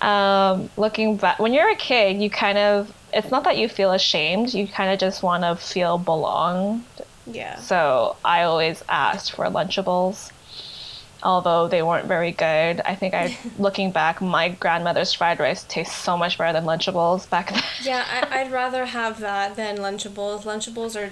um, 0.00 0.70
looking 0.76 1.16
back, 1.16 1.40
when 1.40 1.52
you're 1.52 1.70
a 1.70 1.76
kid, 1.76 2.22
you 2.22 2.30
kind 2.30 2.56
of, 2.56 2.94
it's 3.12 3.32
not 3.32 3.42
that 3.44 3.58
you 3.58 3.68
feel 3.68 3.92
ashamed, 3.92 4.54
you 4.54 4.68
kind 4.68 4.92
of 4.92 5.00
just 5.00 5.24
want 5.24 5.42
to 5.42 5.56
feel 5.56 5.98
belonged. 5.98 6.84
Yeah. 7.26 7.58
So 7.58 8.16
I 8.24 8.44
always 8.44 8.84
asked 8.88 9.32
for 9.32 9.46
Lunchables. 9.46 10.30
Although 11.22 11.66
they 11.66 11.82
weren't 11.82 12.06
very 12.06 12.30
good, 12.30 12.80
I 12.84 12.94
think 12.94 13.14
I, 13.14 13.36
looking 13.58 13.90
back, 13.90 14.20
my 14.20 14.50
grandmother's 14.50 15.12
fried 15.12 15.40
rice 15.40 15.64
tastes 15.64 15.96
so 15.96 16.16
much 16.16 16.38
better 16.38 16.52
than 16.52 16.64
Lunchables 16.64 17.28
back 17.28 17.50
then. 17.52 17.62
Yeah, 17.82 18.04
I, 18.30 18.42
I'd 18.42 18.52
rather 18.52 18.84
have 18.84 19.18
that 19.20 19.56
than 19.56 19.78
Lunchables. 19.78 20.42
Lunchables 20.44 20.94
are 20.94 21.10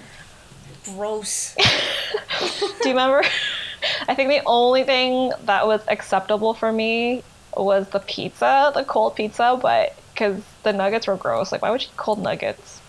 gross. 0.85 1.55
Do 2.41 2.89
you 2.89 2.91
remember? 2.91 3.23
I 4.09 4.15
think 4.15 4.31
the 4.31 4.43
only 4.47 4.85
thing 4.85 5.33
that 5.45 5.67
was 5.67 5.83
acceptable 5.89 6.55
for 6.55 6.73
me 6.73 7.23
was 7.57 7.89
the 7.89 8.01
pizza, 8.01 8.73
the 8.75 8.85
cold 8.85 9.17
pizza, 9.17 9.59
but 9.61 9.95
because 10.13 10.43
the 10.63 10.73
nuggets 10.73 11.07
were 11.07 11.17
gross. 11.17 11.53
Like, 11.53 11.63
why 11.63 11.71
would 11.71 11.83
you 11.83 11.89
eat 11.89 11.97
cold 11.97 12.23
nuggets? 12.23 12.81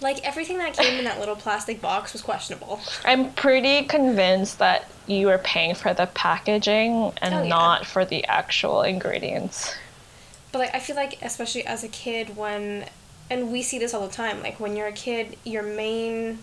Like, 0.00 0.26
everything 0.26 0.58
that 0.58 0.74
came 0.74 0.98
in 0.98 1.04
that 1.04 1.20
little 1.20 1.36
plastic 1.36 1.82
box 1.82 2.12
was 2.14 2.22
questionable. 2.22 2.80
I'm 3.04 3.32
pretty 3.34 3.84
convinced 3.84 4.58
that 4.58 4.90
you 5.06 5.26
were 5.26 5.38
paying 5.38 5.74
for 5.74 5.92
the 5.92 6.06
packaging 6.06 7.12
and 7.20 7.34
oh, 7.34 7.42
yeah. 7.42 7.48
not 7.48 7.86
for 7.86 8.04
the 8.04 8.24
actual 8.26 8.82
ingredients. 8.82 9.74
But, 10.52 10.60
like, 10.60 10.74
I 10.74 10.80
feel 10.80 10.96
like, 10.96 11.18
especially 11.22 11.66
as 11.66 11.84
a 11.84 11.88
kid, 11.88 12.36
when, 12.36 12.86
and 13.28 13.52
we 13.52 13.62
see 13.62 13.78
this 13.78 13.92
all 13.92 14.06
the 14.06 14.12
time, 14.12 14.42
like, 14.42 14.58
when 14.58 14.74
you're 14.74 14.88
a 14.88 14.92
kid, 14.92 15.36
your 15.44 15.62
main 15.62 16.38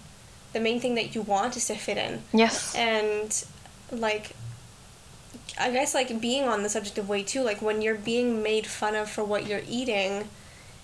the 0.58 0.64
main 0.64 0.80
thing 0.80 0.96
that 0.96 1.14
you 1.14 1.22
want 1.22 1.56
is 1.56 1.68
to 1.68 1.76
fit 1.76 1.98
in. 1.98 2.24
Yes. 2.34 2.74
And 2.76 3.46
like 3.92 4.32
I 5.60 5.72
guess 5.72 5.94
like 5.94 6.20
being 6.20 6.46
on 6.46 6.64
the 6.64 6.70
subject 6.70 6.98
of 6.98 7.08
weight 7.08 7.28
too, 7.28 7.44
like 7.44 7.62
when 7.62 7.82
you're 7.82 7.96
being 7.96 8.42
made 8.42 8.66
fun 8.66 8.96
of 8.96 9.10
for 9.10 9.24
what 9.24 9.48
you're 9.48 9.62
eating, 9.70 10.30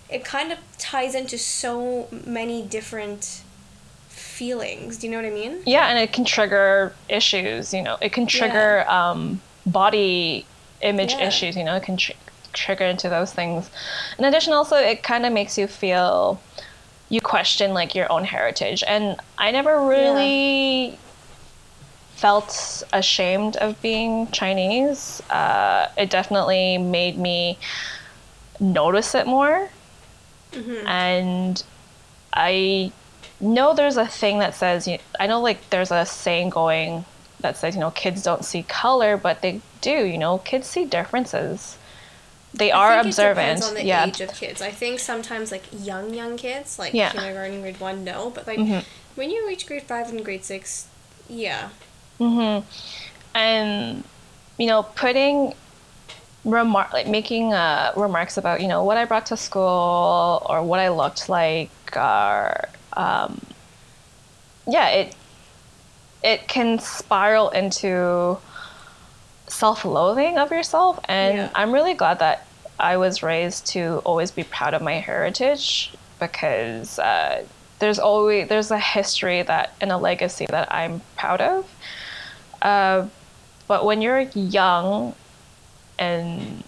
it 0.08 0.24
kind 0.24 0.52
of 0.52 0.58
ties 0.78 1.14
into 1.14 1.38
so 1.38 2.08
many 2.24 2.62
different 2.62 3.42
feelings. 4.08 4.98
Do 4.98 5.06
you 5.06 5.10
know 5.12 5.18
what 5.18 5.26
I 5.26 5.34
mean? 5.34 5.62
Yeah, 5.66 5.88
and 5.88 5.98
it 5.98 6.12
can 6.12 6.24
trigger 6.24 6.94
issues, 7.08 7.74
you 7.74 7.82
know. 7.82 7.96
It 8.00 8.12
can 8.12 8.26
trigger 8.26 8.84
yeah. 8.86 9.10
um, 9.10 9.40
body 9.66 10.46
image 10.82 11.12
yeah. 11.12 11.28
issues, 11.28 11.56
you 11.56 11.64
know. 11.64 11.74
It 11.74 11.82
can 11.82 11.96
tr- 11.96 12.12
trigger 12.52 12.84
into 12.84 13.08
those 13.08 13.32
things. 13.32 13.70
In 14.18 14.24
addition, 14.24 14.52
also, 14.52 14.76
it 14.76 15.02
kind 15.02 15.26
of 15.26 15.32
makes 15.32 15.58
you 15.58 15.66
feel 15.66 16.40
you 17.14 17.20
question 17.20 17.72
like 17.72 17.94
your 17.94 18.10
own 18.10 18.24
heritage. 18.24 18.82
And 18.86 19.16
i 19.38 19.50
never 19.50 19.86
really 19.86 20.88
yeah. 20.88 20.96
felt 22.16 22.82
ashamed 22.92 23.56
of 23.56 23.80
being 23.80 24.30
chinese. 24.30 25.22
Uh, 25.30 25.88
it 25.96 26.10
definitely 26.10 26.78
made 26.78 27.16
me 27.18 27.58
notice 28.60 29.14
it 29.14 29.26
more. 29.26 29.68
Mm-hmm. 30.52 30.86
and 30.86 31.64
i 32.32 32.92
know 33.40 33.74
there's 33.74 33.96
a 33.96 34.06
thing 34.06 34.38
that 34.38 34.54
says 34.54 34.88
i 35.18 35.26
know 35.26 35.40
like 35.40 35.58
there's 35.70 35.90
a 35.90 36.06
saying 36.06 36.50
going 36.50 37.04
that 37.40 37.56
says 37.56 37.74
you 37.74 37.80
know 37.80 37.90
kids 37.90 38.22
don't 38.22 38.44
see 38.44 38.62
color 38.62 39.16
but 39.16 39.42
they 39.42 39.60
do 39.80 40.04
you 40.04 40.16
know. 40.16 40.38
Kids 40.38 40.66
see 40.66 40.84
differences 40.84 41.76
they 42.54 42.70
are 42.70 43.00
observant. 43.00 43.62
on 43.64 43.74
the 43.74 43.84
yeah. 43.84 44.06
age 44.06 44.20
of 44.20 44.32
kids. 44.32 44.62
I 44.62 44.70
think 44.70 45.00
sometimes 45.00 45.50
like 45.50 45.64
young 45.72 46.14
young 46.14 46.36
kids, 46.36 46.78
like 46.78 46.94
yeah. 46.94 47.10
kindergarten, 47.10 47.60
grade 47.60 47.80
one, 47.80 48.04
no, 48.04 48.30
but 48.30 48.46
like 48.46 48.58
mm-hmm. 48.58 48.80
when 49.16 49.30
you 49.30 49.46
reach 49.46 49.66
grade 49.66 49.82
five 49.82 50.08
and 50.08 50.24
grade 50.24 50.44
six, 50.44 50.86
yeah. 51.28 51.70
Mhm. 52.20 52.64
And 53.34 54.04
you 54.56 54.66
know, 54.66 54.84
putting 54.94 55.54
remark 56.44 56.92
like 56.92 57.08
making 57.08 57.52
uh, 57.52 57.92
remarks 57.96 58.36
about 58.36 58.60
you 58.60 58.68
know 58.68 58.84
what 58.84 58.96
I 58.96 59.04
brought 59.04 59.26
to 59.26 59.36
school 59.36 60.42
or 60.46 60.62
what 60.62 60.78
I 60.78 60.90
looked 60.90 61.28
like 61.28 61.70
or 61.96 62.68
um, 62.92 63.40
yeah, 64.66 64.88
it 64.90 65.16
it 66.22 66.46
can 66.46 66.78
spiral 66.78 67.50
into 67.50 68.38
self-loathing 69.46 70.38
of 70.38 70.50
yourself 70.50 70.98
and 71.04 71.36
yeah. 71.36 71.50
i'm 71.54 71.72
really 71.72 71.94
glad 71.94 72.18
that 72.18 72.46
i 72.78 72.96
was 72.96 73.22
raised 73.22 73.66
to 73.66 73.98
always 74.04 74.30
be 74.30 74.42
proud 74.42 74.74
of 74.74 74.82
my 74.82 74.94
heritage 74.94 75.92
because 76.18 76.98
uh, 76.98 77.44
there's 77.78 77.98
always 77.98 78.48
there's 78.48 78.70
a 78.70 78.78
history 78.78 79.42
that 79.42 79.74
and 79.80 79.90
a 79.92 79.96
legacy 79.96 80.46
that 80.48 80.72
I'm 80.72 81.02
proud 81.16 81.40
of. 81.40 81.68
Uh, 82.62 83.08
but 83.66 83.84
when 83.84 84.00
you're 84.00 84.20
young 84.34 85.14
and 85.98 86.64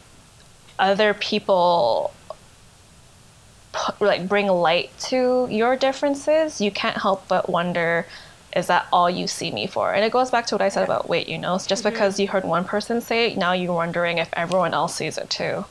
other 0.79 1.15
people 1.15 2.13
put, 3.73 4.01
like 4.01 4.29
bring 4.29 4.49
light 4.49 4.91
to 4.99 5.49
your 5.51 5.77
differences, 5.77 6.61
you 6.61 6.71
can't 6.71 6.99
help 6.99 7.27
but 7.29 7.49
wonder 7.49 8.07
is 8.57 8.69
that 8.69 8.87
all 8.91 9.11
you 9.11 9.27
see 9.27 9.51
me 9.53 9.67
for? 9.67 9.93
And 9.93 10.05
it 10.05 10.11
goes 10.11 10.31
back 10.31 10.47
to 10.47 10.55
what 10.55 10.63
I 10.63 10.71
said 10.71 10.85
about 10.85 11.09
weight, 11.09 11.29
you 11.29 11.37
know, 11.37 11.59
just 11.59 11.85
mm-hmm. 11.85 11.91
because 11.91 12.19
you 12.19 12.27
heard 12.27 12.45
one 12.45 12.65
person 12.65 13.01
say 13.01 13.31
it, 13.31 13.39
now 13.39 13.53
you're 13.53 13.75
wondering 13.75 14.19
if 14.19 14.31
everyone 14.33 14.73
else 14.73 14.95
sees 14.95 15.19
it 15.19 15.29
too. 15.29 15.67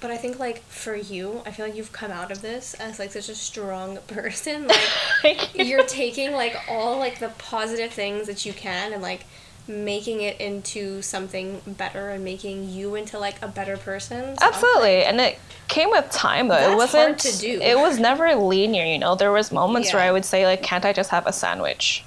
But 0.00 0.10
I 0.10 0.16
think 0.16 0.38
like 0.38 0.62
for 0.62 0.96
you, 0.96 1.42
I 1.44 1.50
feel 1.50 1.66
like 1.66 1.76
you've 1.76 1.92
come 1.92 2.10
out 2.10 2.32
of 2.32 2.40
this 2.40 2.72
as 2.74 2.98
like 2.98 3.12
such 3.12 3.28
a 3.28 3.34
strong 3.34 3.98
person. 4.06 4.68
Like 5.22 5.54
you. 5.54 5.64
you're 5.64 5.84
taking 5.84 6.32
like 6.32 6.56
all 6.68 6.98
like 6.98 7.18
the 7.18 7.28
positive 7.36 7.92
things 7.92 8.26
that 8.26 8.46
you 8.46 8.54
can 8.54 8.94
and 8.94 9.02
like 9.02 9.26
making 9.70 10.20
it 10.20 10.40
into 10.40 11.00
something 11.02 11.60
better 11.66 12.10
and 12.10 12.24
making 12.24 12.68
you 12.68 12.94
into 12.96 13.18
like 13.18 13.40
a 13.42 13.48
better 13.48 13.76
person. 13.76 14.36
So, 14.38 14.46
Absolutely, 14.46 15.04
and 15.04 15.20
it 15.20 15.38
came 15.68 15.90
with 15.90 16.10
time 16.10 16.48
though. 16.48 16.54
That's 16.54 16.72
it 16.72 16.76
wasn't. 16.76 17.02
hard 17.06 17.18
to 17.20 17.38
do. 17.38 17.60
It 17.60 17.76
was 17.78 17.98
never 17.98 18.34
linear. 18.34 18.84
You 18.84 18.98
know, 18.98 19.14
there 19.14 19.32
was 19.32 19.52
moments 19.52 19.92
where 19.92 20.02
I 20.02 20.10
would 20.12 20.24
say 20.24 20.44
like, 20.46 20.62
"Can't 20.62 20.84
I 20.84 20.92
just 20.92 21.10
have 21.10 21.26
a 21.26 21.32
sandwich? 21.32 22.04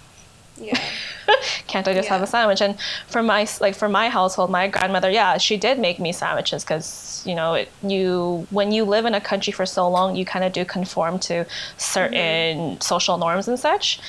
Yeah. 0.57 0.79
Can't 1.67 1.87
I 1.87 1.93
just 1.93 2.09
have 2.09 2.21
a 2.21 2.27
sandwich?" 2.27 2.61
And 2.61 2.77
for 3.07 3.23
my 3.23 3.47
like 3.61 3.75
for 3.75 3.89
my 3.89 4.09
household, 4.09 4.51
my 4.51 4.67
grandmother, 4.67 5.09
yeah, 5.09 5.37
she 5.37 5.57
did 5.57 5.79
make 5.79 5.99
me 5.99 6.11
sandwiches 6.11 6.63
because 6.63 7.23
you 7.25 7.33
know 7.33 7.53
it, 7.55 7.69
you 7.81 8.45
when 8.51 8.71
you 8.71 8.83
live 8.83 9.05
in 9.05 9.13
a 9.15 9.21
country 9.21 9.51
for 9.53 9.65
so 9.65 9.89
long, 9.89 10.15
you 10.15 10.25
kind 10.25 10.43
of 10.45 10.51
do 10.53 10.65
conform 10.65 11.19
to 11.19 11.45
certain 11.77 12.57
Mm-hmm. 12.57 12.81
social 12.81 13.17
norms 13.17 13.47
and 13.47 13.57
such. 13.59 13.99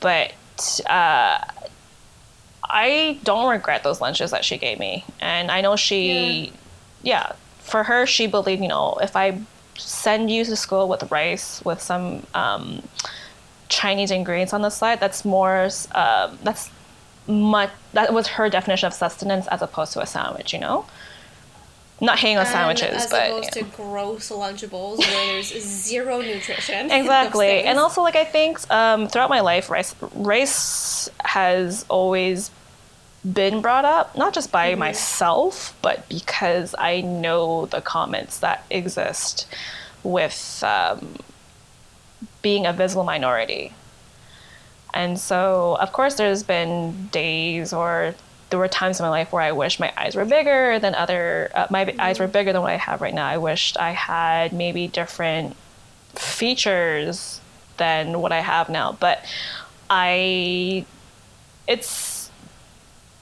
But 0.00 0.32
uh, 0.88 1.38
I 2.68 3.18
don't 3.24 3.50
regret 3.50 3.82
those 3.82 4.00
lunches 4.00 4.30
that 4.30 4.44
she 4.44 4.58
gave 4.58 4.78
me, 4.78 5.04
and 5.20 5.50
I 5.50 5.60
know 5.60 5.76
she, 5.76 6.52
yeah, 7.02 7.32
for 7.58 7.82
her, 7.84 8.06
she 8.06 8.26
believed 8.26 8.62
you 8.62 8.68
know 8.68 8.98
if 9.02 9.16
I 9.16 9.40
send 9.76 10.30
you 10.30 10.44
to 10.44 10.56
school 10.56 10.88
with 10.88 11.10
rice 11.10 11.64
with 11.64 11.80
some 11.80 12.26
um, 12.34 12.82
Chinese 13.68 14.10
ingredients 14.10 14.52
on 14.52 14.62
the 14.62 14.70
side, 14.70 15.00
that's 15.00 15.24
more 15.24 15.68
um, 15.94 16.38
that's 16.42 16.70
much 17.26 17.70
that 17.92 18.12
was 18.12 18.26
her 18.28 18.48
definition 18.50 18.86
of 18.86 18.94
sustenance 18.94 19.46
as 19.48 19.62
opposed 19.62 19.92
to 19.94 20.00
a 20.00 20.06
sandwich, 20.06 20.52
you 20.52 20.58
know. 20.58 20.86
Not 22.04 22.22
And 22.22 22.46
sandwiches, 22.46 23.04
as 23.04 23.10
but 23.10 23.28
opposed 23.28 23.56
yeah. 23.56 23.62
to 23.62 23.70
gross 23.76 24.30
Lunchables 24.30 24.98
where 24.98 25.26
there's 25.26 25.52
zero 25.60 26.20
nutrition. 26.20 26.90
exactly 26.90 27.62
and 27.62 27.78
also 27.78 28.02
like 28.02 28.16
i 28.16 28.24
think 28.24 28.58
um, 28.70 29.08
throughout 29.08 29.30
my 29.30 29.40
life 29.40 29.70
rice 29.70 29.94
race 30.14 31.08
has 31.24 31.84
always 31.88 32.50
been 33.30 33.60
brought 33.62 33.84
up 33.84 34.16
not 34.16 34.34
just 34.34 34.52
by 34.52 34.74
myself 34.74 35.76
but 35.80 36.06
because 36.08 36.74
i 36.78 37.00
know 37.00 37.66
the 37.66 37.80
comments 37.80 38.40
that 38.40 38.64
exist 38.70 39.46
with 40.02 40.62
um, 40.66 41.16
being 42.42 42.66
a 42.66 42.72
visible 42.72 43.04
minority 43.04 43.72
and 44.92 45.18
so 45.18 45.76
of 45.80 45.92
course 45.92 46.14
there's 46.16 46.42
been 46.42 47.08
days 47.08 47.72
or 47.72 48.14
there 48.50 48.58
were 48.58 48.68
times 48.68 49.00
in 49.00 49.04
my 49.04 49.10
life 49.10 49.32
where 49.32 49.42
I 49.42 49.52
wish 49.52 49.80
my 49.80 49.92
eyes 49.96 50.14
were 50.14 50.24
bigger 50.24 50.78
than 50.78 50.94
other 50.94 51.50
uh, 51.54 51.66
my 51.70 51.94
eyes 51.98 52.18
were 52.18 52.28
bigger 52.28 52.52
than 52.52 52.62
what 52.62 52.70
I 52.70 52.76
have 52.76 53.00
right 53.00 53.14
now. 53.14 53.26
I 53.26 53.38
wished 53.38 53.78
I 53.78 53.92
had 53.92 54.52
maybe 54.52 54.86
different 54.86 55.56
features 56.14 57.40
than 57.76 58.20
what 58.20 58.32
I 58.32 58.40
have 58.40 58.68
now, 58.68 58.96
but 59.00 59.24
I 59.90 60.84
it's 61.66 62.30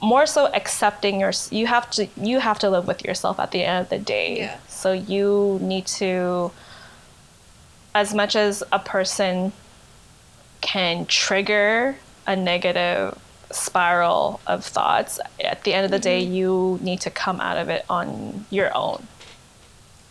more 0.03 0.27
so 0.27 0.47
accepting 0.53 1.21
your 1.21 1.33
you 1.51 1.67
have 1.67 1.91
to 1.93 2.09
you 2.17 2.41
have 2.41 2.59
to 2.59 2.69
live 2.69 2.87
with 2.87 3.05
yourself 3.05 3.39
at 3.39 3.53
the 3.53 3.63
end 3.63 3.85
of 3.85 3.91
the 3.91 3.99
day. 3.99 4.39
Yeah. 4.39 4.59
So 4.69 4.93
you 4.93 5.59
need 5.63 5.87
to 5.87 6.51
as 7.95 8.15
much 8.15 8.35
as 8.35 8.63
a 8.73 8.79
person 8.79 9.53
can 10.61 11.07
trigger 11.07 11.97
a 12.27 12.35
negative 12.35 13.19
spiral 13.55 14.41
of 14.47 14.65
thoughts, 14.65 15.19
at 15.43 15.65
the 15.65 15.75
end 15.75 15.85
of 15.85 15.91
the 15.91 15.99
day, 15.99 16.21
you 16.21 16.79
need 16.83 17.01
to 17.03 17.11
come 17.11 17.41
out 17.41 17.57
of 17.59 17.69
it 17.69 17.85
on 17.89 18.47
your 18.51 18.75
own 18.77 19.07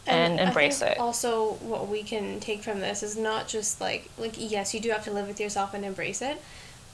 and, 0.08 0.40
I 0.40 0.44
embrace 0.44 0.82
it. 0.82 0.98
Also, 0.98 1.54
what 1.62 1.88
we 1.88 2.04
can 2.04 2.40
take 2.40 2.64
from 2.64 2.80
this 2.80 3.04
is 3.04 3.16
not 3.16 3.48
just 3.48 3.80
like 3.80 4.10
like 4.18 4.34
yes, 4.38 4.74
you 4.74 4.80
do 4.80 4.90
have 4.90 5.04
to 5.06 5.12
live 5.12 5.28
with 5.28 5.40
yourself 5.40 5.74
and 5.74 5.86
embrace 5.86 6.22
it, 6.22 6.42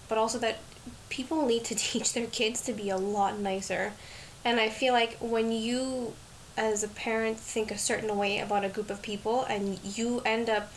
but 0.09 0.17
also 0.17 0.37
that 0.39 0.57
people 1.09 1.45
need 1.45 1.63
to 1.65 1.75
teach 1.89 2.13
their 2.13 2.27
kids 2.27 2.61
to 2.61 2.73
be 2.73 2.89
a 2.89 2.97
lot 2.97 3.39
nicer. 3.39 3.93
And 4.43 4.59
I 4.59 4.69
feel 4.69 4.93
like 4.93 5.17
when 5.19 5.51
you 5.51 6.13
as 6.57 6.83
a 6.83 6.87
parent 6.87 7.37
think 7.37 7.71
a 7.71 7.77
certain 7.77 8.17
way 8.17 8.39
about 8.39 8.65
a 8.65 8.69
group 8.69 8.89
of 8.89 9.01
people 9.01 9.43
and 9.43 9.79
you 9.83 10.21
end 10.25 10.49
up 10.49 10.71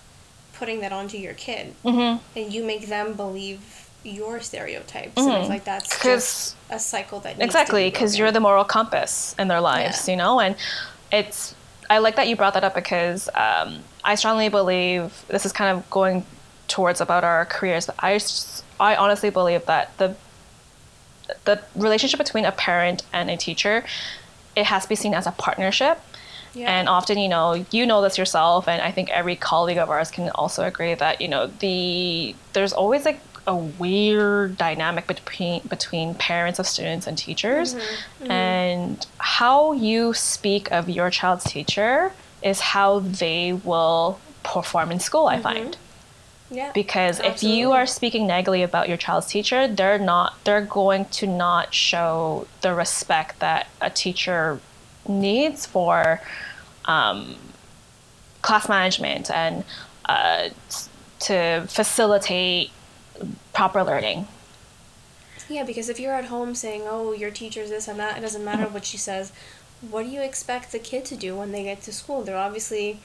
putting 0.52 0.80
that 0.80 0.92
onto 0.92 1.16
your 1.16 1.32
kid 1.32 1.74
Mhm. 1.84 2.20
and 2.36 2.52
you 2.52 2.62
make 2.62 2.88
them 2.88 3.14
believe 3.14 3.88
your 4.02 4.40
stereotypes 4.40 5.16
and 5.16 5.30
it's 5.32 5.48
like 5.48 5.64
that's 5.64 6.02
just 6.02 6.56
a 6.70 6.78
cycle 6.78 7.20
that 7.20 7.36
needs 7.36 7.44
Exactly, 7.44 7.90
because 7.90 8.18
you're 8.18 8.32
the 8.32 8.40
moral 8.40 8.64
compass 8.64 9.34
in 9.38 9.48
their 9.48 9.60
lives, 9.60 10.06
Yeah. 10.08 10.12
you 10.12 10.16
know? 10.16 10.40
And 10.40 10.56
it's, 11.12 11.54
I 11.90 11.98
like 11.98 12.16
that 12.16 12.28
you 12.28 12.36
brought 12.36 12.54
that 12.54 12.64
up 12.64 12.74
because 12.74 13.28
um, 13.34 13.80
I 14.04 14.14
strongly 14.14 14.48
believe 14.48 15.24
this 15.28 15.44
is 15.44 15.52
kind 15.52 15.76
of 15.76 15.88
going 15.90 16.24
towards 16.68 17.00
about 17.00 17.24
our 17.24 17.44
careers, 17.46 17.86
but 17.86 17.96
I, 17.98 18.18
I 18.78 18.96
honestly 18.96 19.30
believe 19.30 19.66
that 19.66 19.96
the, 19.98 20.16
the 21.44 21.62
relationship 21.74 22.18
between 22.18 22.44
a 22.44 22.52
parent 22.52 23.02
and 23.12 23.28
a 23.30 23.36
teacher, 23.36 23.84
it 24.56 24.66
has 24.66 24.84
to 24.84 24.88
be 24.88 24.94
seen 24.94 25.14
as 25.14 25.26
a 25.26 25.32
partnership. 25.32 26.00
Yeah. 26.52 26.68
And 26.68 26.88
often, 26.88 27.16
you 27.18 27.28
know, 27.28 27.64
you 27.70 27.86
know 27.86 28.02
this 28.02 28.18
yourself, 28.18 28.66
and 28.66 28.82
I 28.82 28.90
think 28.90 29.08
every 29.10 29.36
colleague 29.36 29.78
of 29.78 29.88
ours 29.88 30.10
can 30.10 30.30
also 30.30 30.64
agree 30.64 30.94
that 30.94 31.20
you 31.20 31.28
know 31.28 31.46
the 31.46 32.34
there's 32.54 32.72
always 32.72 33.04
like 33.04 33.20
a 33.46 33.56
weird 33.56 34.56
dynamic 34.56 35.06
between 35.06 35.62
between 35.62 36.14
parents 36.14 36.58
of 36.58 36.66
students 36.66 37.06
and 37.06 37.16
teachers, 37.16 37.76
and 38.28 39.06
how 39.18 39.72
you 39.72 40.12
speak 40.12 40.70
of 40.70 40.88
your 40.88 41.10
child's 41.10 41.44
teacher 41.44 42.12
is 42.42 42.60
how 42.60 43.00
they 43.00 43.52
will 43.52 44.20
perform 44.42 44.90
in 44.90 45.00
school. 45.00 45.26
I 45.26 45.40
find. 45.40 45.76
Yeah 46.50 46.72
because 46.74 47.20
if 47.20 47.44
you 47.44 47.70
are 47.70 47.86
speaking 47.86 48.26
negatively 48.26 48.64
about 48.64 48.88
your 48.88 48.96
child's 48.96 49.28
teacher 49.28 49.68
they're 49.68 50.00
not 50.00 50.34
they're 50.44 50.60
going 50.60 51.04
to 51.04 51.24
not 51.24 51.72
show 51.72 52.46
the 52.62 52.74
respect 52.74 53.38
that 53.38 53.68
a 53.80 53.88
teacher 53.88 54.58
needs 55.06 55.64
for 55.64 56.20
um, 56.86 57.36
class 58.42 58.68
management 58.68 59.30
and 59.30 59.64
uh, 60.06 60.48
to 61.20 61.64
facilitate 61.68 62.70
proper 63.52 63.82
learning 63.84 64.26
Yeah, 65.48 65.64
because 65.64 65.88
if 65.88 65.98
you're 65.98 66.14
at 66.14 66.26
home 66.26 66.54
saying, 66.54 66.82
"Oh, 66.88 67.12
your 67.12 67.30
teacher's 67.32 67.70
this 67.70 67.88
and 67.88 67.98
that," 67.98 68.16
it 68.16 68.20
doesn't 68.20 68.44
matter 68.44 68.66
what 68.66 68.84
she 68.84 68.96
says. 68.96 69.32
What 69.80 70.04
do 70.04 70.08
you 70.10 70.20
expect 70.20 70.70
the 70.70 70.78
kid 70.78 71.04
to 71.06 71.16
do 71.16 71.34
when 71.36 71.50
they 71.52 71.64
get 71.64 71.82
to 71.82 71.92
school? 71.92 72.22
They're 72.22 72.36
obviously 72.36 73.00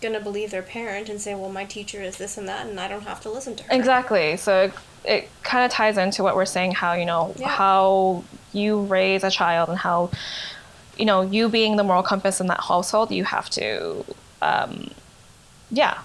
gonna 0.00 0.20
believe 0.20 0.50
their 0.50 0.62
parent 0.62 1.08
and 1.10 1.20
say, 1.20 1.34
"Well, 1.34 1.50
my 1.50 1.64
teacher 1.64 2.00
is 2.02 2.16
this 2.16 2.38
and 2.38 2.48
that, 2.48 2.66
and 2.66 2.80
I 2.80 2.88
don't 2.88 3.02
have 3.06 3.20
to 3.22 3.30
listen 3.30 3.56
to 3.56 3.64
her." 3.64 3.74
Exactly. 3.74 4.36
So 4.38 4.64
it, 4.64 4.72
it 5.04 5.28
kind 5.42 5.64
of 5.66 5.70
ties 5.70 5.98
into 5.98 6.22
what 6.22 6.34
we're 6.34 6.46
saying 6.46 6.72
how, 6.72 6.94
you 6.94 7.04
know, 7.04 7.34
Yeah. 7.36 7.48
how 7.48 8.24
you 8.52 8.80
raise 8.82 9.22
a 9.24 9.30
child 9.30 9.68
and 9.68 9.78
how, 9.78 10.10
you 10.96 11.04
know, 11.04 11.22
you 11.22 11.48
being 11.48 11.76
the 11.76 11.84
moral 11.84 12.02
compass 12.02 12.40
in 12.40 12.46
that 12.46 12.60
household, 12.60 13.10
you 13.10 13.24
have 13.24 13.50
to, 13.50 14.04
um, 14.40 14.90
yeah. 15.70 15.98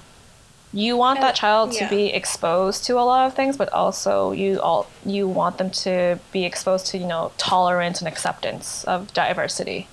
You 0.78 0.96
want 0.96 1.22
that 1.22 1.34
child 1.34 1.74
yeah. 1.74 1.88
to 1.88 1.90
be 1.90 2.14
exposed 2.14 2.86
to 2.86 3.00
a 3.00 3.02
lot 3.02 3.26
of 3.26 3.34
things, 3.34 3.58
but 3.58 3.74
also 3.74 4.32
you 4.32 4.62
all 4.62 4.86
you 5.04 5.28
want 5.28 5.58
them 5.58 5.72
to 5.72 6.20
be 6.32 6.46
exposed 6.46 6.86
to 6.88 7.00
you 7.00 7.08
know 7.08 7.32
tolerance 7.38 8.00
and 8.00 8.08
acceptance 8.08 8.84
of 8.84 9.12
diversity. 9.12 9.88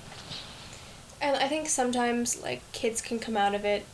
And 1.19 1.37
I 1.37 1.47
think 1.47 1.69
sometimes 1.69 2.39
like 2.39 2.61
kids 2.71 3.01
can 3.01 3.17
come 3.17 3.35
out 3.35 3.55
of 3.55 3.65
it 3.65 3.87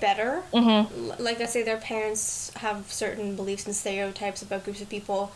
better. 0.00 0.44
Mm-hmm. 0.52 1.20
Like 1.20 1.40
I 1.40 1.46
say, 1.46 1.64
their 1.64 1.78
parents 1.78 2.52
have 2.54 2.92
certain 2.92 3.34
beliefs 3.34 3.66
and 3.66 3.74
stereotypes 3.74 4.42
about 4.42 4.62
groups 4.62 4.80
of 4.80 4.88
people. 4.88 5.32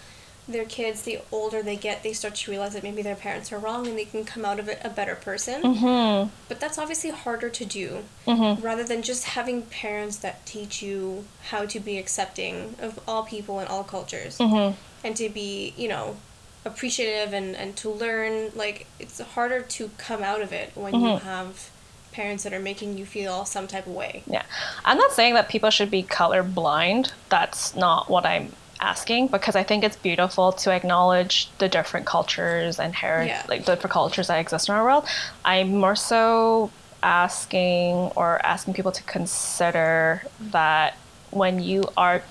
Their 0.48 0.64
kids, 0.64 1.02
the 1.02 1.18
older 1.32 1.60
they 1.60 1.74
get, 1.76 2.02
they 2.04 2.12
start 2.12 2.36
to 2.36 2.50
realize 2.52 2.74
that 2.74 2.84
maybe 2.84 3.02
their 3.02 3.16
parents 3.16 3.52
are 3.52 3.58
wrong, 3.58 3.86
and 3.88 3.98
they 3.98 4.04
can 4.04 4.24
come 4.24 4.44
out 4.44 4.60
of 4.60 4.68
it 4.68 4.80
a 4.84 4.88
better 4.88 5.16
person. 5.16 5.60
Mm-hmm. 5.62 6.30
But 6.48 6.60
that's 6.60 6.78
obviously 6.78 7.10
harder 7.10 7.48
to 7.50 7.64
do. 7.64 8.04
Mm-hmm. 8.28 8.64
rather 8.64 8.84
than 8.84 9.02
just 9.02 9.24
having 9.24 9.62
parents 9.62 10.16
that 10.18 10.44
teach 10.46 10.82
you 10.82 11.24
how 11.50 11.64
to 11.66 11.78
be 11.80 11.96
accepting 11.98 12.74
of 12.80 12.98
all 13.08 13.22
people 13.24 13.58
and 13.60 13.68
all 13.68 13.84
cultures 13.84 14.38
Mm-hmm. 14.38 14.74
and 15.06 15.16
to 15.16 15.28
be 15.28 15.72
you 15.76 15.86
know 15.88 16.16
appreciative 16.64 17.32
and, 17.32 17.54
and 17.54 17.76
to 17.76 17.88
learn 17.88 18.50
like 18.56 18.86
it's 18.98 19.20
harder 19.20 19.62
to 19.62 19.90
come 19.98 20.22
out 20.24 20.42
of 20.42 20.52
it 20.52 20.72
when 20.74 20.94
you 20.94 21.00
Mhm. 21.10 21.20
have 21.22 21.70
parents 22.12 22.42
that 22.44 22.52
are 22.52 22.58
making 22.60 22.98
you 22.98 23.06
feel 23.06 23.44
some 23.44 23.66
type 23.68 23.86
of 23.86 23.92
way. 23.94 24.22
Yeah. 24.26 24.42
I'm 24.84 24.98
not 24.98 25.12
saying 25.12 25.34
that 25.34 25.48
people 25.48 25.70
should 25.70 25.90
be 25.90 26.02
color 26.02 26.42
blind. 26.42 27.12
That's 27.28 27.76
not 27.76 28.10
what 28.10 28.24
I'm 28.26 28.52
asking 28.80 29.28
because 29.28 29.56
I 29.56 29.62
think 29.62 29.84
it's 29.84 29.96
beautiful 29.96 30.52
to 30.52 30.70
acknowledge 30.70 31.48
the 31.58 31.68
different 31.68 32.06
cultures 32.06 32.78
and 32.78 32.94
heritage, 32.94 33.30
Yeah. 33.30 33.42
like 33.48 33.64
different 33.64 33.92
cultures 33.92 34.26
that 34.28 34.38
exist 34.38 34.68
in 34.68 34.74
our 34.74 34.84
world. 34.84 35.06
I'm 35.44 35.76
more 35.76 35.96
so 35.96 36.70
asking 37.02 37.94
or 38.16 38.44
asking 38.44 38.74
people 38.74 38.92
to 38.92 39.02
consider 39.04 40.22
that 40.50 40.96
when 41.30 41.62
you 41.62 41.84
are 41.96 42.22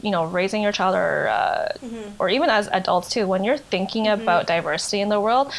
you 0.00 0.10
know 0.10 0.24
raising 0.24 0.62
your 0.62 0.72
child 0.72 0.94
or 0.96 1.28
uh, 1.28 1.68
or 2.18 2.28
even 2.28 2.48
as 2.48 2.68
adults 2.68 3.08
too 3.10 3.26
when 3.26 3.44
you're 3.44 3.58
thinking 3.58 4.08
about 4.08 4.46
diversity 4.46 5.00
in 5.00 5.08
the 5.08 5.20
world 5.20 5.52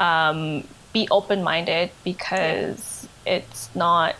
um, 0.00 0.62
be 0.92 1.08
open-minded 1.10 1.90
because 2.04 3.08
it's 3.26 3.70
not 3.74 4.14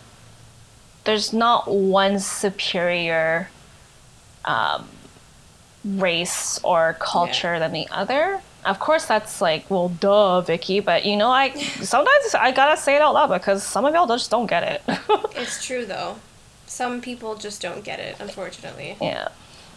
there's 1.05 1.33
not 1.33 1.69
one 1.71 2.19
superior 2.19 3.49
um, 4.45 4.89
race 5.85 6.59
or 6.63 6.97
culture 6.99 7.59
than 7.59 7.73
the 7.73 7.87
other. 7.91 8.41
Of 8.65 8.81
course, 8.81 9.07
that's 9.07 9.41
like, 9.41 9.71
well, 9.71 9.89
duh, 9.89 10.41
Vicki. 10.41 10.81
But 10.81 11.05
you 11.07 11.17
know, 11.17 11.31
I 11.31 11.51
sometimes 11.83 12.35
I 12.35 12.51
gotta 12.53 12.77
say 12.77 12.97
it 12.97 13.03
out 13.03 13.15
loud 13.15 13.29
because 13.29 13.63
some 13.63 13.85
of 13.85 13.95
y'all 13.95 14.07
just 14.07 14.31
don't 14.31 14.47
get 14.47 14.63
it. 14.65 14.83
It's 15.37 15.65
true 15.65 15.87
though. 15.87 16.17
Some 16.67 17.01
people 17.01 17.37
just 17.37 17.63
don't 17.63 17.83
get 17.85 18.01
it, 18.01 18.17
unfortunately. 18.19 18.97
yeah, 19.01 19.29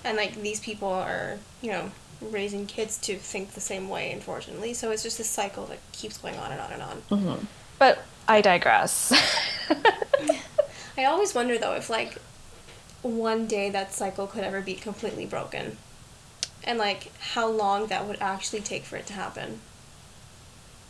And 0.03 0.17
like 0.17 0.41
these 0.41 0.59
people 0.59 0.89
are, 0.89 1.37
you 1.61 1.71
know, 1.71 1.91
raising 2.19 2.65
kids 2.65 2.97
to 2.99 3.15
think 3.15 3.51
the 3.51 3.61
same 3.61 3.87
way, 3.89 4.11
unfortunately. 4.11 4.73
So 4.73 4.91
it's 4.91 5.03
just 5.03 5.17
this 5.19 5.29
cycle 5.29 5.65
that 5.67 5.77
keeps 5.93 6.17
going 6.17 6.35
on 6.37 6.51
and 6.51 6.59
on 6.59 6.71
and 6.73 6.81
on. 6.81 7.01
Mm-hmm. 7.11 7.45
but 7.79 8.03
I 8.27 8.41
digress. 8.41 9.13
I 10.97 11.05
always 11.05 11.33
wonder 11.33 11.57
though 11.57 11.73
if 11.75 11.89
like 11.89 12.17
one 13.03 13.47
day 13.47 13.69
that 13.69 13.93
cycle 13.93 14.27
could 14.27 14.43
ever 14.43 14.61
be 14.61 14.73
completely 14.73 15.25
broken. 15.25 15.77
And 16.63 16.77
like 16.77 17.11
how 17.19 17.47
long 17.47 17.87
that 17.87 18.07
would 18.07 18.21
actually 18.21 18.61
take 18.61 18.83
for 18.83 18.95
it 18.95 19.05
to 19.07 19.13
happen. 19.13 19.59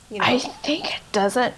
You 0.10 0.20
know? 0.20 0.26
I 0.26 0.40
think 0.40 0.96
it 0.98 1.02
doesn't. 1.12 1.54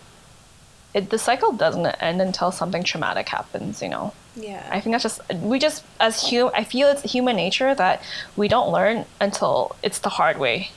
It, 0.93 1.09
the 1.09 1.17
cycle 1.17 1.51
doesn't 1.51 1.85
end 1.85 2.21
until 2.21 2.51
something 2.51 2.83
traumatic 2.83 3.29
happens. 3.29 3.81
You 3.81 3.89
know. 3.89 4.13
yeah. 4.35 4.67
I 4.71 4.79
think 4.79 4.93
that's 4.93 5.03
just 5.03 5.21
we 5.33 5.57
just 5.57 5.83
as 5.99 6.29
hum. 6.29 6.51
I 6.53 6.63
feel 6.63 6.87
it's 6.89 7.01
human 7.11 7.35
nature 7.35 7.73
that 7.73 8.01
we 8.35 8.47
don't 8.47 8.71
learn 8.71 9.05
until 9.19 9.75
it's 9.81 9.99
the 9.99 10.09
hard 10.09 10.37
way. 10.37 10.69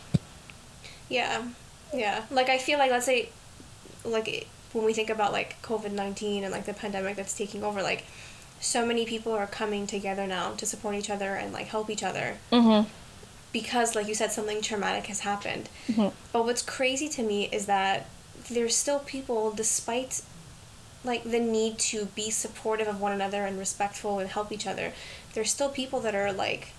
Yeah, 1.08 1.48
yeah. 1.94 2.24
Like 2.30 2.48
I 2.48 2.58
feel 2.58 2.78
like 2.78 2.90
let's 2.90 3.06
say, 3.06 3.28
like 4.04 4.46
when 4.72 4.84
we 4.84 4.94
think 4.94 5.10
about 5.10 5.32
like 5.32 5.60
COVID 5.62 5.92
nineteen 5.92 6.42
and 6.44 6.52
like 6.52 6.64
the 6.64 6.74
pandemic 6.74 7.16
that's 7.16 7.36
taking 7.36 7.62
over, 7.62 7.82
like 7.82 8.04
so 8.60 8.86
many 8.86 9.04
people 9.04 9.32
are 9.32 9.46
coming 9.46 9.86
together 9.86 10.26
now 10.26 10.52
to 10.54 10.66
support 10.66 10.94
each 10.94 11.10
other 11.10 11.34
and 11.34 11.52
like 11.52 11.66
help 11.66 11.90
each 11.90 12.02
other 12.02 12.38
Mm-hmm. 12.50 12.88
Because, 13.56 13.94
like 13.96 14.06
you 14.06 14.14
said, 14.14 14.30
something 14.32 14.60
traumatic 14.60 15.06
has 15.06 15.20
happened. 15.20 15.70
Mm-hmm. 15.88 16.08
But 16.30 16.44
what's 16.44 16.60
crazy 16.60 17.08
to 17.08 17.22
me 17.22 17.48
is 17.50 17.64
that 17.64 18.04
there's 18.50 18.76
still 18.76 18.98
people, 18.98 19.50
despite 19.50 20.20
like 21.04 21.24
the 21.24 21.40
need 21.40 21.78
to 21.78 22.04
be 22.04 22.28
supportive 22.28 22.86
of 22.86 23.00
one 23.00 23.12
another 23.12 23.46
and 23.46 23.58
respectful 23.58 24.18
and 24.18 24.28
help 24.28 24.52
each 24.52 24.66
other, 24.66 24.92
there's 25.32 25.50
still 25.50 25.70
people 25.70 26.00
that 26.00 26.14
are 26.14 26.34
like 26.34 26.74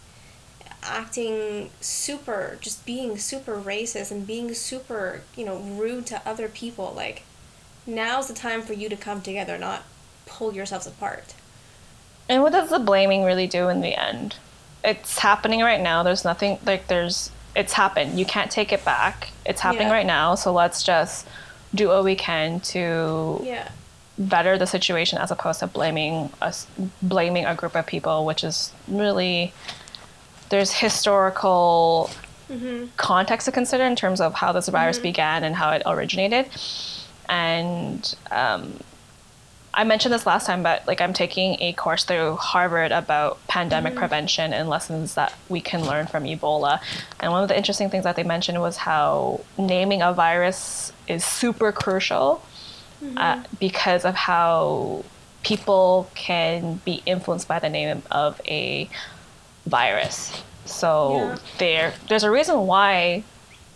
acting 0.83 1.71
super 1.81 2.59
just 2.61 2.85
being 2.85 3.17
super 3.17 3.59
racist 3.59 4.11
and 4.11 4.27
being 4.27 4.53
super 4.53 5.23
you 5.35 5.43
know 5.43 5.57
rude 5.57 6.05
to 6.05 6.21
other 6.25 6.47
people 6.47 6.93
like 6.95 7.23
now's 7.87 8.27
the 8.27 8.33
time 8.33 8.61
for 8.61 8.73
you 8.73 8.87
to 8.87 8.95
come 8.95 9.19
together 9.19 9.57
not 9.57 9.83
pull 10.27 10.53
yourselves 10.53 10.85
apart 10.85 11.33
And 12.29 12.43
what 12.43 12.53
does 12.53 12.69
the 12.69 12.79
blaming 12.79 13.23
really 13.23 13.47
do 13.47 13.67
in 13.67 13.81
the 13.81 13.99
end? 13.99 14.35
It's 14.83 15.19
happening 15.19 15.61
right 15.61 15.81
now. 15.81 16.03
There's 16.03 16.23
nothing 16.23 16.59
like 16.65 16.87
there's 16.87 17.31
it's 17.55 17.73
happened. 17.73 18.19
You 18.19 18.25
can't 18.25 18.51
take 18.51 18.71
it 18.71 18.85
back. 18.85 19.29
It's 19.45 19.61
happening 19.61 19.87
Yeah. 19.87 19.93
right 19.93 20.05
now. 20.05 20.35
So 20.35 20.53
let's 20.53 20.83
just 20.83 21.27
do 21.75 21.89
what 21.89 22.03
we 22.03 22.15
can 22.15 22.59
to 22.61 23.41
yeah 23.43 23.69
better 24.19 24.57
the 24.57 24.65
situation 24.65 25.19
as 25.19 25.29
opposed 25.29 25.59
to 25.59 25.67
blaming 25.67 26.31
us 26.41 26.65
blaming 27.01 27.45
a 27.45 27.53
group 27.55 27.75
of 27.75 27.85
people, 27.85 28.25
which 28.25 28.43
is 28.43 28.71
really 28.87 29.53
there's 30.49 30.71
historical 30.71 32.09
context 32.95 33.45
to 33.45 33.51
consider 33.51 33.83
in 33.83 33.95
terms 33.95 34.21
of 34.21 34.33
how 34.33 34.53
this 34.53 34.69
virus 34.69 34.97
began 34.99 35.43
and 35.43 35.55
how 35.55 35.69
it 35.71 35.81
originated. 35.85 36.47
And 37.27 38.15
um, 38.31 38.79
I 39.77 39.83
mentioned 39.83 40.11
this 40.11 40.25
last 40.25 40.47
time, 40.47 40.63
but 40.63 40.87
like 40.87 41.01
I'm 41.01 41.13
taking 41.13 41.61
a 41.61 41.71
course 41.73 42.03
through 42.03 42.35
Harvard 42.37 42.91
about 42.91 43.37
pandemic 43.47 43.93
prevention 43.95 44.51
and 44.51 44.67
lessons 44.67 45.13
that 45.13 45.33
we 45.49 45.61
can 45.61 45.85
learn 45.85 46.07
from 46.07 46.23
Ebola. 46.23 46.81
And 47.19 47.31
one 47.31 47.43
of 47.43 47.47
the 47.49 47.55
interesting 47.55 47.87
things 47.91 48.03
that 48.03 48.15
they 48.15 48.23
mentioned 48.23 48.59
was 48.59 48.77
how 48.77 49.41
naming 49.55 50.01
a 50.01 50.13
virus 50.13 50.91
is 51.07 51.23
super 51.23 51.71
crucial 51.71 52.41
uh, 53.17 53.43
because 53.59 54.03
of 54.03 54.15
how 54.15 55.03
people 55.43 56.09
can 56.15 56.81
be 56.83 57.03
influenced 57.05 57.47
by 57.47 57.59
the 57.59 57.69
name 57.69 58.01
of 58.09 58.41
a 58.47 58.89
virus. 59.67 60.41
So 60.65 61.13
Yeah. 61.13 61.37
there, 61.59 61.93
there's 62.09 62.23
a 62.23 62.31
reason 62.31 62.65
why 62.65 63.23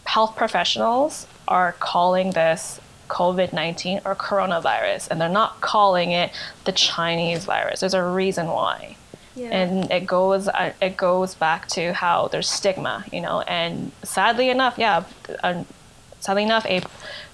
health 0.06 0.36
professionals 0.36 1.28
are 1.48 1.74
calling 1.74 2.32
this 2.32 2.82
COVID 3.12 3.52
19 3.52 4.02
or 4.06 4.16
coronavirus, 4.16 5.10
and 5.12 5.20
they're 5.20 5.30
not 5.30 5.60
calling 5.60 6.12
it 6.12 6.32
the 6.64 6.72
Chinese 6.72 7.44
virus. 7.44 7.82
There's 7.82 7.94
a 7.94 8.04
reason 8.04 8.48
why. 8.48 8.96
yeah 9.36 9.50
And 9.50 9.92
it 9.92 10.06
goes 10.08 10.48
uh, 10.48 10.72
it 10.82 10.96
goes 10.96 11.36
back 11.36 11.68
to 11.76 11.94
how 11.94 12.30
there's 12.30 12.50
stigma, 12.50 13.04
you 13.12 13.22
know, 13.22 13.42
and 13.42 13.92
sadly 14.04 14.50
enough, 14.50 14.76
yeah, 14.78 15.04
uh, 15.44 15.64
sadly 16.22 16.44
enough, 16.44 16.66
a 16.66 16.82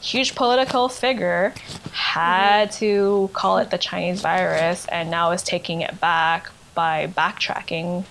huge 0.01 0.33
political 0.33 0.89
figure 0.89 1.53
had 1.93 2.71
to 2.71 3.29
call 3.33 3.59
it 3.59 3.69
the 3.69 3.77
Chinese 3.77 4.21
virus, 4.21 4.87
and 4.87 5.11
now 5.11 5.31
is 5.31 5.43
taking 5.43 5.81
it 5.81 5.99
back 5.99 6.49
by 6.73 7.07
backtracking 7.07 8.05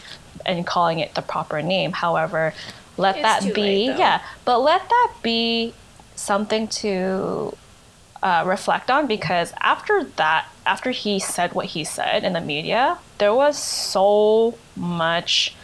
and 0.45 0.67
calling 0.67 1.01
it 1.01 1.15
the 1.15 1.23
proper 1.23 1.61
name. 1.63 1.91
However, 1.93 2.55
let 2.97 3.17
It's 3.17 3.23
that 3.23 3.55
be, 3.55 3.89
late, 3.89 3.99
yeah, 3.99 4.23
but 4.45 4.59
let 4.61 4.89
that 4.89 5.13
be 5.23 5.75
something 6.17 6.67
to 6.69 7.57
uh, 8.23 8.43
reflect 8.47 8.91
on 8.91 9.07
because 9.07 9.53
after 9.61 10.03
that, 10.17 10.49
after 10.65 10.91
he 10.91 11.19
said 11.21 11.53
what 11.55 11.67
he 11.67 11.85
said 11.85 12.25
in 12.25 12.33
the 12.33 12.41
media, 12.41 12.99
there 13.19 13.33
was 13.35 13.57
so 13.57 14.59
much 14.75 15.55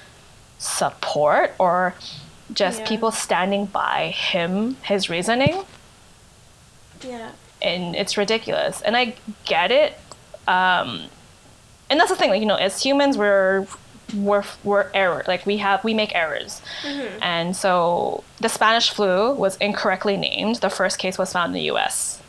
support 0.59 1.55
or 1.59 1.95
just 2.53 2.81
Yeah. 2.81 2.89
people 2.89 3.11
standing 3.11 3.67
by 3.67 4.09
him, 4.11 4.77
his 4.83 5.11
reasoning, 5.11 5.65
yeah 7.03 7.31
and 7.61 7.95
it's 7.95 8.17
ridiculous. 8.17 8.81
And 8.83 8.97
I 8.97 9.15
get 9.45 9.71
it. 9.71 9.99
Um, 10.49 11.05
and 11.89 12.01
that's 12.01 12.11
the 12.11 12.17
thing, 12.17 12.31
like, 12.31 12.41
you 12.41 12.47
know, 12.47 12.57
as 12.57 12.83
humans, 12.83 13.17
we're 13.17 13.67
we're 14.15 14.45
we're 14.65 14.91
error. 14.95 15.25
Like 15.27 15.47
we 15.47 15.59
have 15.59 15.85
we 15.85 15.95
make 15.95 16.15
errors, 16.15 16.63
and 17.23 17.57
so 17.57 18.25
the 18.41 18.49
Spanish 18.49 18.91
flu 18.91 19.33
was 19.33 19.57
incorrectly 19.57 20.17
named. 20.17 20.57
The 20.57 20.71
first 20.71 20.99
case 20.99 21.19
was 21.19 21.33
found 21.33 21.51
in 21.51 21.55
the 21.55 21.67
U.S. 21.67 22.21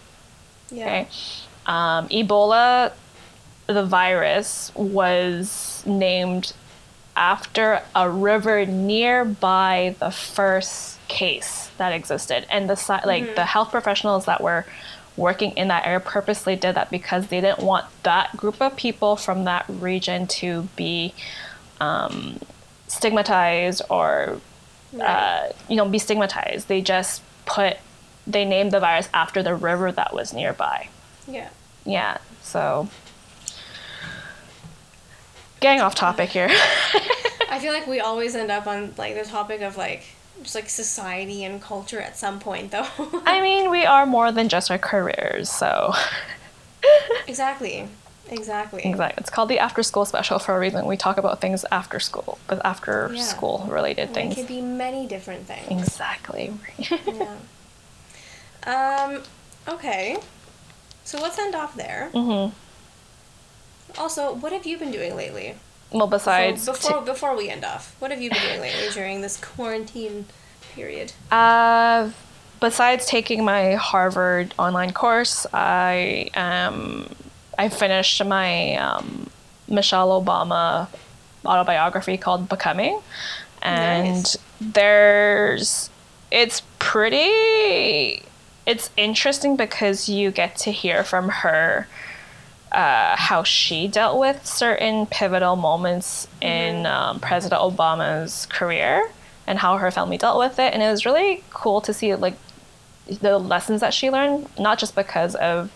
yeah 0.71 0.85
Okay. 0.85 1.07
Um, 1.65 2.09
Ebola, 2.09 2.91
the 3.67 3.85
virus, 3.85 4.71
was 4.75 5.83
named 5.85 6.53
after 7.15 7.81
a 7.95 8.09
river 8.09 8.65
nearby 8.65 9.95
the 9.99 10.11
first 10.11 10.99
case 11.07 11.69
that 11.77 11.93
existed, 11.93 12.45
and 12.49 12.69
the 12.69 13.01
like 13.05 13.35
the 13.35 13.45
health 13.45 13.71
professionals 13.71 14.25
that 14.25 14.41
were 14.41 14.65
working 15.15 15.51
in 15.51 15.67
that 15.67 15.85
area 15.85 15.99
purposely 15.99 16.55
did 16.55 16.75
that 16.75 16.89
because 16.89 17.27
they 17.27 17.39
didn't 17.39 17.59
want 17.59 17.85
that 18.03 18.35
group 18.35 18.59
of 18.61 18.75
people 18.75 19.15
from 19.15 19.43
that 19.45 19.65
region 19.67 20.25
to 20.27 20.67
be 20.75 21.13
um, 21.83 22.39
stigmatized 22.87 23.81
or 23.89 24.39
uh, 25.01 25.49
you 25.69 25.75
know 25.75 25.87
be 25.87 25.99
stigmatized. 25.99 26.67
They 26.67 26.81
just 26.81 27.21
put 27.45 27.77
they 28.25 28.45
named 28.45 28.71
the 28.71 28.79
virus 28.79 29.09
after 29.13 29.43
the 29.43 29.53
river 29.53 29.91
that 29.91 30.13
was 30.13 30.33
nearby. 30.33 30.87
yeah 31.27 31.49
Yeah, 31.85 32.17
so 32.41 32.87
getting 35.59 35.81
off 35.81 35.95
topic 35.95 36.29
here. 36.29 36.49
i 37.49 37.59
feel 37.59 37.73
like 37.73 37.85
we 37.87 37.99
always 37.99 38.35
end 38.35 38.49
up 38.49 38.65
on 38.65 38.93
like 38.97 39.13
the 39.15 39.23
topic 39.23 39.61
of 39.61 39.77
like 39.77 40.03
just 40.41 40.55
like 40.55 40.67
society 40.69 41.43
and 41.43 41.61
culture 41.61 42.01
at 42.01 42.17
some 42.17 42.39
point 42.39 42.71
though 42.71 42.87
I 43.25 43.41
mean, 43.41 43.69
we 43.69 43.85
are 43.85 44.05
more 44.05 44.31
than 44.31 44.49
just 44.49 44.71
our 44.71 44.77
careers, 44.79 45.49
so 45.51 45.93
exactly 47.27 47.87
exactly 48.33 48.81
exactly. 48.83 49.21
It's 49.21 49.29
called 49.29 49.49
the 49.49 49.59
after 49.59 49.83
school 49.83 50.05
special 50.05 50.39
for 50.39 50.55
a 50.55 50.59
reason. 50.59 50.85
We 50.85 50.97
talk 50.97 51.17
about 51.17 51.41
things 51.41 51.65
after 51.71 51.99
school, 51.99 52.37
but 52.47 52.61
after 52.65 53.11
Yeah. 53.13 53.21
school 53.21 53.67
related 53.69 54.13
things. 54.13 54.33
It 54.33 54.41
could 54.41 54.47
be 54.47 54.61
many 54.61 55.05
different 55.07 55.47
things 55.47 55.71
Exactly. 55.87 56.53
yeah. 56.77 57.35
Um, 58.65 59.21
okay. 59.67 60.17
So 61.03 61.19
let's 61.19 61.37
end 61.37 61.55
off 61.55 61.75
there. 61.75 62.09
Mm-hmm. 62.13 62.53
Also, 63.99 64.33
what 64.33 64.51
have 64.51 64.65
you 64.65 64.77
been 64.77 64.91
doing 64.91 65.15
lately? 65.15 65.55
Well, 65.91 66.07
besides, 66.07 66.63
So 66.63 66.71
before 66.73 67.01
before 67.01 67.35
we 67.37 67.49
end 67.49 67.63
off, 67.63 67.95
what 67.99 68.09
have 68.11 68.21
you 68.21 68.29
been 68.31 68.41
doing 68.41 68.61
lately 68.61 68.89
during 68.93 69.21
this 69.21 69.37
quarantine 69.37 70.25
period? 70.73 71.13
Uh, 71.31 72.09
besides 72.59 73.05
taking 73.05 73.45
my 73.45 73.75
Harvard 73.75 74.55
online 74.57 74.91
course, 74.93 75.45
I 75.53 76.29
um, 76.33 77.13
I 77.57 77.69
finished 77.69 78.23
my 78.23 78.75
um, 78.75 79.29
Michelle 79.67 80.21
Obama 80.21 80.87
autobiography 81.45 82.17
called 82.17 82.49
Becoming, 82.49 82.99
and 83.61 84.15
Nice. 84.15 84.37
there's 84.59 85.89
it's 86.31 86.61
pretty 86.79 88.23
it's 88.65 88.89
interesting 88.97 89.55
because 89.55 90.07
you 90.07 90.31
get 90.31 90.55
to 90.55 90.71
hear 90.71 91.03
from 91.03 91.29
her 91.29 91.87
uh, 92.71 93.15
how 93.15 93.43
she 93.43 93.87
dealt 93.87 94.19
with 94.19 94.45
certain 94.45 95.05
pivotal 95.05 95.55
moments 95.55 96.27
in 96.41 96.85
um, 96.85 97.19
President 97.19 97.61
Obama's 97.61 98.47
career 98.47 99.09
and 99.45 99.59
how 99.59 99.77
her 99.77 99.91
family 99.91 100.17
dealt 100.17 100.39
with 100.39 100.57
it. 100.57 100.73
And 100.73 100.81
it 100.81 100.89
was 100.89 101.05
really 101.05 101.43
cool 101.51 101.81
to 101.81 101.93
see 101.93 102.15
like 102.15 102.35
the 103.21 103.37
lessons 103.37 103.81
that 103.81 103.93
she 103.93 104.09
learned, 104.09 104.47
not 104.57 104.79
just 104.79 104.95
because 104.95 105.35
of 105.35 105.71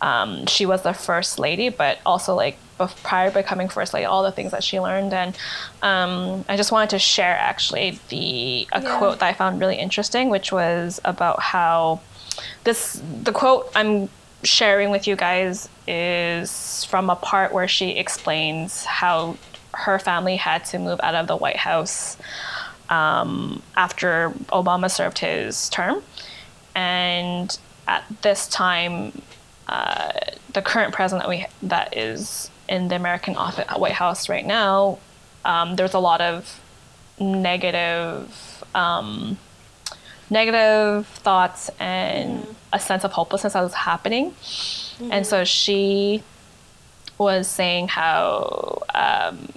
um, 0.00 0.46
she 0.46 0.66
was 0.66 0.82
the 0.82 0.92
first 0.94 1.38
lady, 1.38 1.68
but 1.68 1.98
also 2.06 2.34
like 2.34 2.56
prior 3.02 3.28
to 3.28 3.34
becoming 3.34 3.68
first 3.68 3.92
lady, 3.92 4.06
all 4.06 4.22
the 4.22 4.32
things 4.32 4.52
that 4.52 4.64
she 4.64 4.80
learned. 4.80 5.12
And 5.12 5.36
um, 5.82 6.44
I 6.48 6.56
just 6.56 6.72
wanted 6.72 6.90
to 6.90 6.98
share 6.98 7.36
actually 7.36 7.98
the 8.08 8.66
a 8.72 8.80
Yeah. 8.82 8.98
quote 8.98 9.18
that 9.18 9.26
I 9.26 9.32
found 9.34 9.60
really 9.60 9.76
interesting, 9.76 10.30
which 10.30 10.50
was 10.52 11.00
about 11.04 11.40
how 11.40 12.00
this 12.64 13.02
the 13.22 13.32
quote 13.32 13.70
I'm 13.74 14.08
sharing 14.42 14.90
with 14.90 15.06
you 15.06 15.16
guys 15.16 15.68
is 15.86 16.84
from 16.84 17.10
a 17.10 17.16
part 17.16 17.52
where 17.52 17.68
she 17.68 17.90
explains 17.90 18.84
how 18.86 19.36
her 19.74 19.98
family 19.98 20.36
had 20.36 20.64
to 20.64 20.78
move 20.78 20.98
out 21.02 21.14
of 21.14 21.26
the 21.26 21.36
White 21.36 21.58
House 21.58 22.16
um, 22.88 23.62
after 23.76 24.30
Obama 24.48 24.90
served 24.90 25.18
his 25.18 25.68
term, 25.68 26.02
and 26.74 27.58
at 27.86 28.04
this 28.22 28.48
time, 28.48 29.20
uh, 29.70 30.10
the 30.52 30.62
current 30.62 30.92
president 30.92 31.22
that 31.22 31.30
we 31.30 31.46
that 31.68 31.96
is 31.96 32.50
in 32.68 32.88
the 32.88 32.96
American 32.96 33.36
office, 33.36 33.66
White 33.76 33.92
House 33.92 34.28
right 34.28 34.46
now, 34.46 34.98
um, 35.44 35.76
there's 35.76 35.94
a 35.94 35.98
lot 36.10 36.20
of 36.20 36.60
negative. 37.18 38.64
Um, 38.74 39.38
negative 40.32 41.08
thoughts 41.08 41.70
and 41.80 42.46
a 42.72 42.78
sense 42.78 43.02
of 43.02 43.10
hopelessness 43.10 43.54
that 43.54 43.62
was 43.62 43.74
happening. 43.74 44.32
And 45.10 45.26
so 45.26 45.42
she 45.44 46.22
was 47.18 47.48
saying 47.48 47.88
how 47.88 48.78
um, 48.94 49.48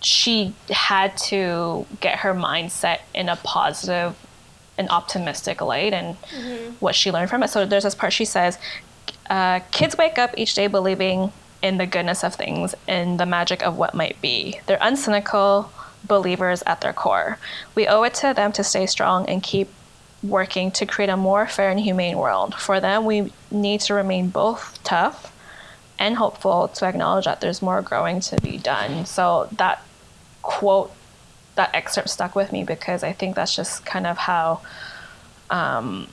she 0.00 0.54
had 0.70 1.16
to 1.16 1.86
get 1.98 2.20
her 2.20 2.34
mindset 2.34 3.00
in 3.14 3.28
a 3.28 3.34
positive 3.36 4.14
and 4.78 4.88
optimistic 4.90 5.60
light 5.60 5.92
and 5.92 6.16
what 6.78 6.94
she 6.94 7.10
learned 7.10 7.28
from 7.28 7.42
it. 7.42 7.48
So 7.48 7.66
there's 7.66 7.82
this 7.82 7.96
part 7.96 8.12
she 8.12 8.24
says, 8.24 8.58
uh, 9.28 9.60
kids 9.70 9.96
wake 9.96 10.18
up 10.18 10.34
each 10.36 10.54
day 10.54 10.66
believing 10.66 11.32
in 11.62 11.78
the 11.78 11.86
goodness 11.86 12.22
of 12.22 12.34
things 12.34 12.74
and 12.86 13.18
the 13.18 13.26
magic 13.26 13.62
of 13.62 13.76
what 13.76 13.94
might 13.94 14.20
be. 14.20 14.60
They're 14.66 14.78
uncynical 14.78 15.68
believers 16.04 16.62
at 16.66 16.80
their 16.80 16.92
core. 16.92 17.38
We 17.74 17.86
owe 17.86 18.02
it 18.04 18.14
to 18.14 18.32
them 18.34 18.52
to 18.52 18.64
stay 18.64 18.86
strong 18.86 19.28
and 19.28 19.42
keep 19.42 19.68
working 20.22 20.70
to 20.72 20.86
create 20.86 21.10
a 21.10 21.16
more 21.16 21.46
fair 21.46 21.70
and 21.70 21.80
humane 21.80 22.16
world. 22.16 22.54
For 22.54 22.80
them, 22.80 23.04
we 23.04 23.32
need 23.50 23.80
to 23.82 23.94
remain 23.94 24.28
both 24.28 24.78
tough 24.84 25.34
and 25.98 26.16
hopeful 26.16 26.68
to 26.68 26.86
acknowledge 26.86 27.24
that 27.24 27.40
there's 27.40 27.60
more 27.60 27.82
growing 27.82 28.20
to 28.20 28.40
be 28.40 28.56
done. 28.56 29.04
So 29.06 29.48
that 29.52 29.82
quote, 30.42 30.92
that 31.56 31.74
excerpt 31.74 32.08
stuck 32.08 32.36
with 32.36 32.52
me 32.52 32.62
because 32.64 33.02
I 33.02 33.12
think 33.12 33.34
that's 33.34 33.54
just 33.54 33.84
kind 33.84 34.06
of 34.06 34.16
how, 34.16 34.60
um, 35.50 36.08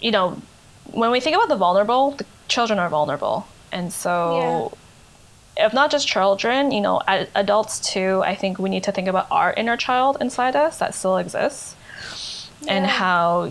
you 0.00 0.12
know, 0.12 0.40
when 0.92 1.10
we 1.10 1.20
think 1.20 1.36
about 1.36 1.48
the 1.48 1.56
vulnerable, 1.56 2.12
the 2.12 2.26
children 2.48 2.78
are 2.78 2.88
vulnerable. 2.88 3.46
And 3.72 3.92
so, 3.92 4.76
if 5.56 5.72
not 5.72 5.90
just 5.90 6.06
children, 6.06 6.70
you 6.70 6.80
know, 6.80 7.00
adults 7.34 7.80
too, 7.80 8.22
I 8.24 8.34
think 8.34 8.58
we 8.58 8.70
need 8.70 8.84
to 8.84 8.92
think 8.92 9.08
about 9.08 9.26
our 9.30 9.52
inner 9.54 9.76
child 9.76 10.18
inside 10.20 10.56
us 10.56 10.78
that 10.78 10.94
still 10.94 11.16
exists 11.18 11.76
and 12.68 12.86
how 12.86 13.50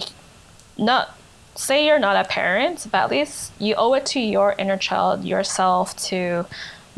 not 0.78 1.16
say 1.56 1.86
you're 1.86 2.00
not 2.00 2.26
a 2.26 2.28
parent, 2.28 2.88
but 2.92 3.04
at 3.04 3.10
least 3.12 3.52
you 3.60 3.76
owe 3.76 3.94
it 3.94 4.06
to 4.08 4.20
your 4.20 4.56
inner 4.58 4.78
child, 4.78 5.24
yourself 5.24 5.96
to 5.98 6.46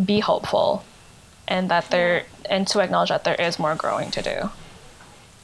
be 0.04 0.20
hopeful 0.20 0.84
and 1.48 1.70
that 1.70 1.90
there 1.90 2.26
and 2.50 2.68
to 2.68 2.80
acknowledge 2.80 3.10
that 3.10 3.24
there 3.24 3.36
is 3.36 3.60
more 3.60 3.76
growing 3.76 4.12
to 4.12 4.22
do. 4.22 4.50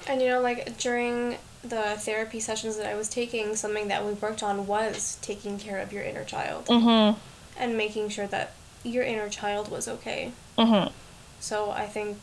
And 0.08 0.22
you 0.22 0.30
know, 0.30 0.42
like 0.42 0.78
during 0.78 1.38
the 1.64 1.96
therapy 1.98 2.40
sessions 2.40 2.78
that 2.78 2.88
I 2.88 2.96
was 2.96 3.08
taking, 3.08 3.56
something 3.56 3.88
that 3.90 4.06
we 4.06 4.14
worked 4.14 4.42
on 4.44 4.66
was 4.68 5.18
taking 5.22 5.60
care 5.60 5.78
of 5.80 5.94
your 5.94 6.04
inner 6.04 6.24
child 6.24 6.66
Mhm. 6.66 7.18
and 7.58 7.78
making 7.78 8.10
sure 8.10 8.28
that 8.28 8.54
your 8.84 9.04
inner 9.04 9.30
child 9.30 9.70
was 9.70 9.88
okay. 9.88 10.32
Mhm. 10.58 10.92
So 11.40 11.72
I 11.72 11.86
think 11.88 12.18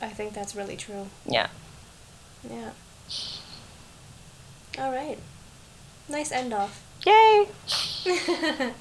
I 0.00 0.08
think 0.10 0.32
that's 0.32 0.54
really 0.54 0.76
true. 0.76 1.08
Yeah. 1.26 1.48
Yeah. 2.48 2.70
All 4.78 4.92
right. 4.92 5.18
Nice 6.08 6.30
end 6.30 6.54
off. 6.54 6.80
Yay. 7.04 7.48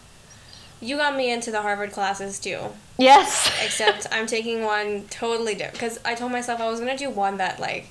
You 0.79 0.95
got 0.97 1.15
me 1.15 1.31
into 1.31 1.49
the 1.49 1.63
Harvard 1.63 1.91
classes 1.91 2.37
too. 2.37 2.59
Yes. 2.99 3.49
Except 3.63 4.05
I'm 4.11 4.27
taking 4.27 4.63
one 4.63 5.07
totally 5.09 5.55
different 5.55 5.73
because 5.73 5.99
I 6.05 6.13
told 6.13 6.31
myself 6.31 6.59
I 6.61 6.69
was 6.69 6.79
gonna 6.79 6.95
do 6.95 7.09
one 7.09 7.37
that 7.37 7.59
like 7.59 7.87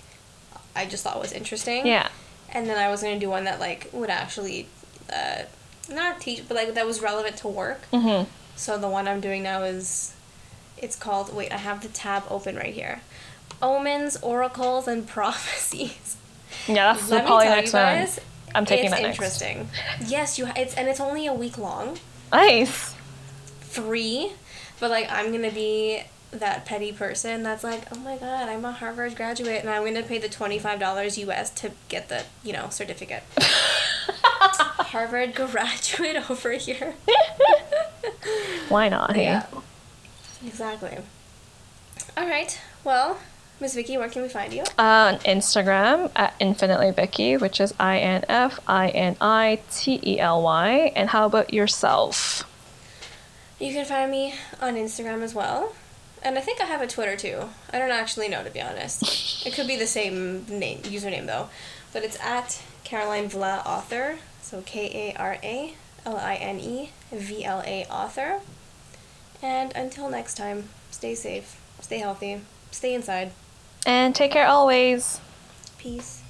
I 0.77 0.87
just 0.87 1.03
thought 1.05 1.19
was 1.21 1.33
interesting. 1.33 1.87
yeah. 1.87 2.09
And 2.53 2.69
then 2.69 2.79
I 2.79 2.89
was 2.91 3.03
gonna 3.03 3.19
do 3.19 3.29
one 3.31 3.45
that 3.45 3.59
like 3.61 3.89
would 3.93 4.11
actually, 4.11 4.69
uh, 5.13 5.43
not 5.91 6.21
teach, 6.21 6.47
but 6.49 6.57
like 6.57 6.75
that 6.75 6.87
was 6.87 7.01
relevant 7.01 7.37
to 7.39 7.49
work. 7.49 7.83
Mhm. 7.93 8.27
So 8.55 8.79
the 8.79 8.89
one 8.89 9.07
I'm 9.09 9.21
doing 9.21 9.43
now 9.43 9.63
is, 9.65 10.13
it's 10.79 10.97
called. 10.97 11.35
Wait, 11.35 11.53
I 11.53 11.57
have 11.59 11.83
the 11.83 11.89
tab 11.89 12.23
open 12.31 12.57
right 12.57 12.73
here. 12.75 13.01
Omens, 13.63 14.17
oracles, 14.23 14.87
and 14.89 15.07
prophecies. 15.17 16.17
Yeah, 16.69 16.93
that's 16.95 17.11
Let 17.11 17.23
the 17.23 17.27
probably 17.27 17.47
next 17.47 17.73
guys, 17.73 18.17
one. 18.17 18.27
I'm 18.55 18.65
taking 18.65 18.87
it's 18.87 18.95
that 18.95 19.03
next. 19.03 19.17
interesting. 19.19 19.69
Yes, 20.07 20.39
you. 20.39 20.49
It's 20.57 20.75
and 20.75 20.89
it's 20.89 21.01
only 21.01 21.27
a 21.27 21.33
week 21.35 21.59
long. 21.59 21.99
Nice. 22.33 22.95
Three, 23.63 24.33
but 24.81 24.91
like 24.91 25.11
I'm 25.11 25.33
gonna 25.33 25.51
be 25.51 26.03
that 26.33 26.67
petty 26.67 26.93
person 26.93 27.43
that's 27.43 27.65
like, 27.65 27.85
oh 27.93 27.99
my 27.99 28.17
god, 28.17 28.49
I'm 28.49 28.65
a 28.65 28.73
Harvard 28.73 29.17
graduate 29.17 29.61
and 29.61 29.71
I'm 29.71 29.85
gonna 29.85 30.03
pay 30.03 30.19
the 30.19 30.29
twenty 30.29 30.59
five 30.59 30.79
dollars 30.81 31.19
US 31.19 31.51
to 31.51 31.73
get 31.89 32.09
the 32.09 32.25
you 32.43 32.53
know 32.53 32.69
certificate. 32.71 33.23
Harvard 33.39 35.35
graduate 35.35 36.31
over 36.31 36.53
here. 36.53 36.95
Why 38.69 38.89
not? 38.89 39.15
Hey? 39.15 39.25
Yeah. 39.25 39.47
Exactly. 40.47 40.99
All 42.17 42.27
right. 42.27 42.59
Well, 42.85 43.19
Miss 43.59 43.75
Vicki, 43.75 43.97
where 43.97 44.09
can 44.09 44.23
we 44.23 44.29
find 44.29 44.53
you? 44.53 44.63
Uh, 44.79 45.15
on 45.15 45.19
Instagram 45.21 46.11
at 46.15 46.35
infinitely 46.39 46.91
Vicki, 46.91 47.37
which 47.37 47.61
is 47.61 47.73
I 47.81 47.99
N 47.99 48.25
F 48.29 48.61
I 48.67 48.89
N 48.89 49.17
I 49.21 49.61
T 49.71 49.99
E 50.03 50.21
L 50.21 50.43
Y. 50.43 50.93
And 50.95 51.11
how 51.11 51.27
about 51.27 51.55
yourself? 51.55 52.45
You 53.59 53.73
can 53.73 53.87
find 53.87 54.11
me 54.11 54.35
on 54.61 54.75
Instagram 54.75 55.23
as 55.23 55.35
well. 55.35 55.75
And 56.27 56.37
I 56.37 56.41
think 56.41 56.61
I 56.61 56.65
have 56.65 56.83
a 56.83 56.89
Twitter 56.89 57.17
too. 57.17 57.49
I 57.73 57.79
don't 57.79 57.93
actually 57.93 58.27
know 58.27 58.43
to 58.43 58.51
be 58.51 58.61
honest. 58.61 59.47
It 59.47 59.55
could 59.55 59.69
be 59.69 59.77
the 59.77 59.87
same 59.87 60.45
name 60.49 60.81
username 60.81 61.27
though. 61.27 61.51
But 61.93 62.03
it's 62.03 62.19
at 62.21 62.61
Karaline 62.85 63.31
Vla 63.31 63.65
author. 63.65 64.19
So 64.43 64.61
K 64.67 65.13
A 65.15 65.17
R 65.21 65.39
A 65.41 65.75
L 66.05 66.17
I 66.17 66.35
N 66.35 66.59
E 66.59 66.91
V 67.13 67.45
L 67.45 67.63
A 67.65 67.85
author. 67.85 68.41
And 69.41 69.71
until 69.77 70.11
next 70.11 70.37
time, 70.37 70.69
stay 70.91 71.15
safe, 71.15 71.61
stay 71.81 71.99
healthy, 71.99 72.41
stay 72.73 72.93
inside. 72.93 73.31
And 73.87 74.13
take 74.13 74.33
care 74.33 74.49
always. 74.49 75.21
Peace. 75.79 76.23